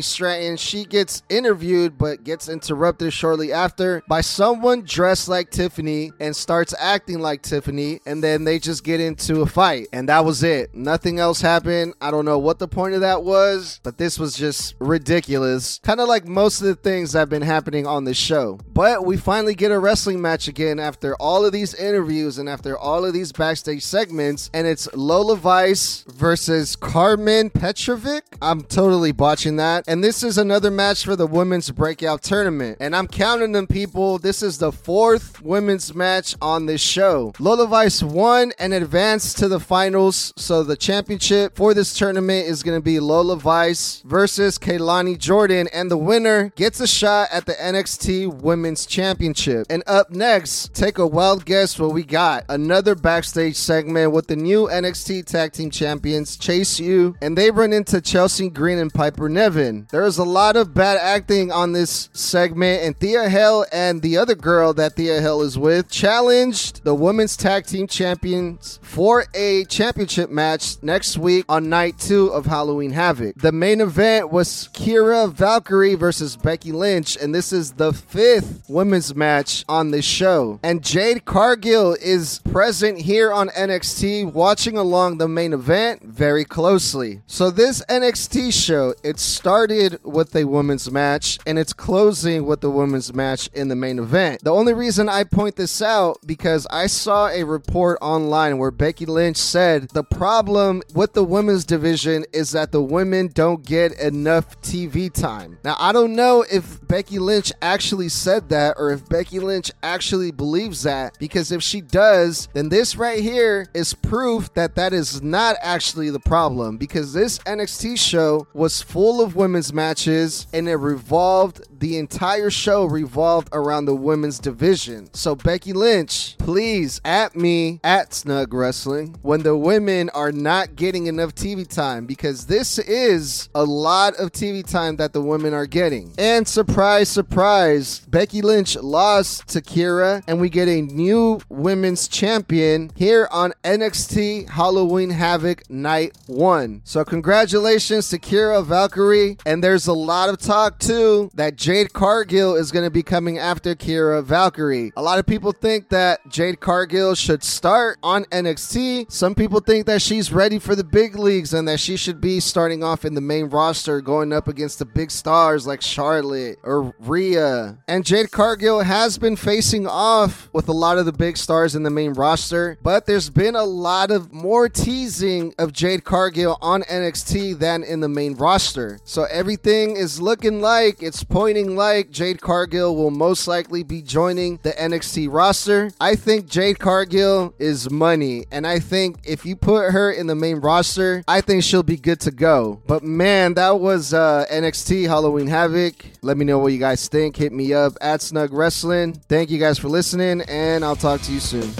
Stratton, 0.00 0.56
she 0.56 0.84
gets 0.84 1.22
interviewed 1.28 1.96
but 1.96 2.24
gets 2.24 2.48
interrupted 2.48 3.12
shortly 3.12 3.52
after 3.52 4.02
by 4.08 4.22
someone 4.22 4.82
dressed 4.82 5.28
like 5.28 5.50
Tiffany 5.50 6.10
and 6.18 6.34
starts 6.34 6.74
acting 6.80 7.20
like 7.20 7.42
Tiffany. 7.42 8.00
And 8.04 8.24
then 8.24 8.42
they 8.42 8.58
just 8.58 8.82
get 8.82 8.98
into 8.98 9.42
a 9.42 9.46
fight. 9.46 9.86
And 9.92 10.08
that 10.08 10.24
was 10.24 10.42
it. 10.42 10.74
Nothing 10.74 11.20
else 11.20 11.40
happened. 11.40 11.94
I 12.00 12.10
don't 12.10 12.24
know 12.24 12.40
what 12.40 12.58
the 12.58 12.66
point 12.66 12.94
of 12.96 13.02
that 13.02 13.22
was, 13.22 13.78
but 13.84 13.98
this 13.98 14.18
was 14.18 14.34
just 14.34 14.74
ridiculous. 14.80 15.78
Kind 15.84 16.00
of 16.00 16.08
like 16.08 16.26
most 16.26 16.60
of 16.62 16.66
the 16.66 16.74
things 16.74 17.12
that 17.12 17.20
have 17.20 17.30
been 17.30 17.40
happening 17.40 17.86
on 17.86 18.02
this 18.02 18.16
show. 18.16 18.58
But 18.66 19.06
we 19.06 19.16
finally 19.16 19.54
get 19.54 19.70
a 19.70 19.78
wrestling 19.78 20.20
match 20.20 20.48
again 20.48 20.80
after 20.80 21.14
all 21.20 21.44
of 21.44 21.52
these 21.52 21.72
interviews 21.72 22.36
and 22.38 22.48
after 22.48 22.76
all 22.76 23.04
of 23.04 23.12
these 23.12 23.30
backstage 23.30 23.84
segments. 23.84 24.50
And 24.52 24.66
it's 24.66 24.92
Lola 24.92 25.36
Vice 25.36 26.04
versus 26.08 26.74
Carmen 26.74 27.50
Petrovic. 27.76 28.22
I'm 28.40 28.62
totally 28.62 29.12
botching 29.12 29.56
that. 29.56 29.84
And 29.86 30.02
this 30.02 30.22
is 30.22 30.38
another 30.38 30.70
match 30.70 31.04
for 31.04 31.14
the 31.14 31.26
women's 31.26 31.70
breakout 31.70 32.22
tournament. 32.22 32.78
And 32.80 32.96
I'm 32.96 33.06
counting 33.06 33.52
them, 33.52 33.66
people. 33.66 34.18
This 34.18 34.42
is 34.42 34.56
the 34.56 34.72
fourth 34.72 35.42
women's 35.42 35.94
match 35.94 36.34
on 36.40 36.64
this 36.64 36.80
show. 36.80 37.34
Lola 37.38 37.66
Vice 37.66 38.02
won 38.02 38.52
and 38.58 38.72
advanced 38.72 39.36
to 39.38 39.48
the 39.48 39.60
finals. 39.60 40.32
So 40.36 40.62
the 40.62 40.76
championship 40.76 41.54
for 41.54 41.74
this 41.74 41.92
tournament 41.92 42.46
is 42.46 42.62
going 42.62 42.78
to 42.78 42.82
be 42.82 42.98
Lola 42.98 43.36
Vice 43.36 44.02
versus 44.06 44.58
Kelani 44.58 45.18
Jordan. 45.18 45.68
And 45.70 45.90
the 45.90 45.98
winner 45.98 46.52
gets 46.56 46.80
a 46.80 46.86
shot 46.86 47.28
at 47.30 47.44
the 47.44 47.54
NXT 47.54 48.40
Women's 48.40 48.86
Championship. 48.86 49.66
And 49.68 49.82
up 49.86 50.10
next, 50.10 50.72
take 50.72 50.96
a 50.96 51.06
wild 51.06 51.44
guess 51.44 51.78
what 51.78 51.92
we 51.92 52.04
got. 52.04 52.46
Another 52.48 52.94
backstage 52.94 53.56
segment 53.56 54.12
with 54.12 54.28
the 54.28 54.36
new 54.36 54.66
NXT 54.66 55.26
Tag 55.26 55.52
Team 55.52 55.70
Champions, 55.70 56.38
Chase 56.38 56.80
U, 56.80 57.14
and 57.20 57.36
they 57.36 57.50
into 57.72 58.00
Chelsea 58.00 58.48
Green 58.48 58.78
and 58.78 58.92
Piper 58.92 59.28
Niven. 59.28 59.86
There 59.90 60.04
is 60.04 60.18
a 60.18 60.24
lot 60.24 60.56
of 60.56 60.74
bad 60.74 60.98
acting 60.98 61.50
on 61.50 61.72
this 61.72 62.08
segment, 62.12 62.82
and 62.82 62.98
Thea 62.98 63.28
Hale 63.28 63.64
and 63.72 64.02
the 64.02 64.18
other 64.18 64.34
girl 64.34 64.74
that 64.74 64.94
Thea 64.94 65.20
Hale 65.20 65.42
is 65.42 65.58
with 65.58 65.88
challenged 65.90 66.84
the 66.84 66.94
Women's 66.94 67.36
Tag 67.36 67.66
Team 67.66 67.86
Champions 67.86 68.78
for 68.82 69.24
a 69.34 69.64
championship 69.64 70.30
match 70.30 70.82
next 70.82 71.18
week 71.18 71.44
on 71.48 71.68
night 71.68 71.98
two 71.98 72.28
of 72.28 72.46
Halloween 72.46 72.92
Havoc. 72.92 73.36
The 73.36 73.52
main 73.52 73.80
event 73.80 74.30
was 74.30 74.68
Kira 74.72 75.32
Valkyrie 75.32 75.94
versus 75.94 76.36
Becky 76.36 76.72
Lynch, 76.72 77.16
and 77.16 77.34
this 77.34 77.52
is 77.52 77.72
the 77.72 77.92
fifth 77.92 78.64
women's 78.68 79.14
match 79.14 79.64
on 79.68 79.90
this 79.90 80.04
show. 80.04 80.60
And 80.62 80.82
Jade 80.82 81.24
Cargill 81.24 81.96
is 82.00 82.40
present 82.50 82.98
here 82.98 83.32
on 83.32 83.48
NXT, 83.48 84.32
watching 84.32 84.76
along 84.76 85.18
the 85.18 85.28
main 85.28 85.52
event 85.52 86.02
very 86.02 86.44
closely. 86.44 87.20
So 87.26 87.50
this 87.56 87.82
NXT 87.88 88.52
show, 88.52 88.94
it 89.02 89.18
started 89.18 89.98
with 90.04 90.36
a 90.36 90.44
women's 90.44 90.90
match, 90.90 91.38
and 91.46 91.58
it's 91.58 91.72
closing 91.72 92.44
with 92.44 92.60
the 92.60 92.70
women's 92.70 93.14
match 93.14 93.48
in 93.54 93.68
the 93.68 93.74
main 93.74 93.98
event. 93.98 94.44
The 94.44 94.52
only 94.52 94.74
reason 94.74 95.08
I 95.08 95.24
point 95.24 95.56
this 95.56 95.80
out 95.80 96.18
because 96.26 96.66
I 96.70 96.86
saw 96.86 97.28
a 97.28 97.44
report 97.44 97.98
online 98.02 98.58
where 98.58 98.70
Becky 98.70 99.06
Lynch 99.06 99.38
said 99.38 99.88
the 99.90 100.04
problem 100.04 100.82
with 100.94 101.14
the 101.14 101.24
women's 101.24 101.64
division 101.64 102.26
is 102.30 102.50
that 102.50 102.72
the 102.72 102.82
women 102.82 103.28
don't 103.28 103.64
get 103.64 103.98
enough 103.98 104.60
TV 104.60 105.10
time. 105.10 105.58
Now, 105.64 105.76
I 105.78 105.92
don't 105.92 106.14
know 106.14 106.44
if 106.52 106.86
Becky 106.86 107.18
Lynch 107.18 107.52
actually 107.62 108.10
said 108.10 108.50
that 108.50 108.74
or 108.76 108.90
if 108.90 109.08
Becky 109.08 109.40
Lynch 109.40 109.70
actually 109.82 110.30
believes 110.30 110.82
that 110.82 111.16
because 111.18 111.50
if 111.50 111.62
she 111.62 111.80
does, 111.80 112.48
then 112.52 112.68
this 112.68 112.96
right 112.96 113.22
here 113.22 113.66
is 113.72 113.94
proof 113.94 114.52
that 114.52 114.74
that 114.74 114.92
is 114.92 115.22
not 115.22 115.56
actually 115.62 116.10
the 116.10 116.20
problem 116.20 116.76
because 116.76 117.14
this 117.14 117.40
NXT 117.46 117.96
show 117.96 118.48
was 118.54 118.82
full 118.82 119.20
of 119.22 119.36
women's 119.36 119.72
matches 119.72 120.48
and 120.52 120.68
it 120.68 120.74
revolved 120.74 121.62
the 121.80 121.98
entire 121.98 122.50
show 122.50 122.84
revolved 122.84 123.48
around 123.52 123.84
the 123.84 123.94
women's 123.94 124.38
division. 124.38 125.12
So 125.12 125.34
Becky 125.34 125.72
Lynch, 125.72 126.36
please 126.38 127.00
at 127.04 127.36
me 127.36 127.80
at 127.84 128.14
Snug 128.14 128.52
Wrestling 128.52 129.16
when 129.22 129.42
the 129.42 129.56
women 129.56 130.10
are 130.10 130.32
not 130.32 130.76
getting 130.76 131.06
enough 131.06 131.34
TV 131.34 131.66
time 131.66 132.06
because 132.06 132.46
this 132.46 132.78
is 132.78 133.48
a 133.54 133.64
lot 133.64 134.14
of 134.16 134.32
TV 134.32 134.68
time 134.68 134.96
that 134.96 135.12
the 135.12 135.20
women 135.20 135.54
are 135.54 135.66
getting. 135.66 136.12
And 136.18 136.46
surprise, 136.46 137.08
surprise, 137.08 138.00
Becky 138.00 138.42
Lynch 138.42 138.76
lost 138.76 139.48
to 139.48 139.60
Kira 139.60 140.22
and 140.26 140.40
we 140.40 140.48
get 140.48 140.68
a 140.68 140.82
new 140.82 141.40
women's 141.48 142.08
champion 142.08 142.90
here 142.94 143.28
on 143.30 143.52
NXT 143.64 144.48
Halloween 144.50 145.10
Havoc 145.10 145.68
Night 145.70 146.16
1. 146.26 146.82
So 146.84 147.04
congratulations 147.04 148.08
to 148.10 148.18
Kira 148.18 148.64
Valkyrie 148.64 149.36
and 149.44 149.62
there's 149.62 149.86
a 149.86 149.92
lot 149.92 150.28
of 150.28 150.38
talk 150.38 150.78
too 150.78 151.30
that 151.34 151.56
Jade 151.66 151.92
Cargill 151.92 152.54
is 152.54 152.70
going 152.70 152.84
to 152.84 152.92
be 152.92 153.02
coming 153.02 153.38
after 153.38 153.74
Kira 153.74 154.22
Valkyrie. 154.22 154.92
A 154.96 155.02
lot 155.02 155.18
of 155.18 155.26
people 155.26 155.50
think 155.50 155.88
that 155.88 156.20
Jade 156.28 156.60
Cargill 156.60 157.16
should 157.16 157.42
start 157.42 157.98
on 158.04 158.22
NXT. 158.26 159.10
Some 159.10 159.34
people 159.34 159.58
think 159.58 159.86
that 159.86 160.00
she's 160.00 160.32
ready 160.32 160.60
for 160.60 160.76
the 160.76 160.84
big 160.84 161.18
leagues 161.18 161.52
and 161.52 161.66
that 161.66 161.80
she 161.80 161.96
should 161.96 162.20
be 162.20 162.38
starting 162.38 162.84
off 162.84 163.04
in 163.04 163.14
the 163.14 163.20
main 163.20 163.46
roster 163.46 164.00
going 164.00 164.32
up 164.32 164.46
against 164.46 164.78
the 164.78 164.84
big 164.84 165.10
stars 165.10 165.66
like 165.66 165.82
Charlotte 165.82 166.60
or 166.62 166.94
Rhea. 167.00 167.78
And 167.88 168.06
Jade 168.06 168.30
Cargill 168.30 168.82
has 168.82 169.18
been 169.18 169.34
facing 169.34 169.88
off 169.88 170.48
with 170.52 170.68
a 170.68 170.72
lot 170.72 170.98
of 170.98 171.04
the 171.04 171.12
big 171.12 171.36
stars 171.36 171.74
in 171.74 171.82
the 171.82 171.90
main 171.90 172.12
roster, 172.12 172.78
but 172.80 173.06
there's 173.06 173.28
been 173.28 173.56
a 173.56 173.64
lot 173.64 174.12
of 174.12 174.32
more 174.32 174.68
teasing 174.68 175.52
of 175.58 175.72
Jade 175.72 176.04
Cargill 176.04 176.58
on 176.62 176.82
NXT 176.82 177.58
than 177.58 177.82
in 177.82 177.98
the 177.98 178.08
main 178.08 178.34
roster. 178.34 179.00
So 179.02 179.24
everything 179.24 179.96
is 179.96 180.20
looking 180.20 180.60
like 180.60 181.02
it's 181.02 181.24
pointing 181.24 181.55
like 181.64 182.10
Jade 182.10 182.42
Cargill 182.42 182.94
will 182.94 183.10
most 183.10 183.48
likely 183.48 183.82
be 183.82 184.02
joining 184.02 184.58
the 184.62 184.72
NXT 184.72 185.32
roster. 185.32 185.90
I 185.98 186.14
think 186.14 186.46
Jade 186.46 186.78
Cargill 186.78 187.54
is 187.58 187.90
money, 187.90 188.44
and 188.52 188.66
I 188.66 188.78
think 188.78 189.20
if 189.24 189.46
you 189.46 189.56
put 189.56 189.92
her 189.92 190.10
in 190.10 190.26
the 190.26 190.34
main 190.34 190.56
roster, 190.56 191.24
I 191.26 191.40
think 191.40 191.62
she'll 191.62 191.82
be 191.82 191.96
good 191.96 192.20
to 192.20 192.30
go. 192.30 192.82
But 192.86 193.02
man, 193.02 193.54
that 193.54 193.80
was 193.80 194.12
uh, 194.12 194.44
NXT 194.52 195.06
Halloween 195.08 195.46
Havoc. 195.46 195.94
Let 196.20 196.36
me 196.36 196.44
know 196.44 196.58
what 196.58 196.74
you 196.74 196.78
guys 196.78 197.08
think. 197.08 197.36
Hit 197.36 197.52
me 197.52 197.72
up 197.72 197.94
at 198.02 198.20
Snug 198.20 198.52
Wrestling. 198.52 199.14
Thank 199.28 199.48
you 199.50 199.58
guys 199.58 199.78
for 199.78 199.88
listening, 199.88 200.42
and 200.42 200.84
I'll 200.84 200.96
talk 200.96 201.22
to 201.22 201.32
you 201.32 201.40
soon. 201.40 201.72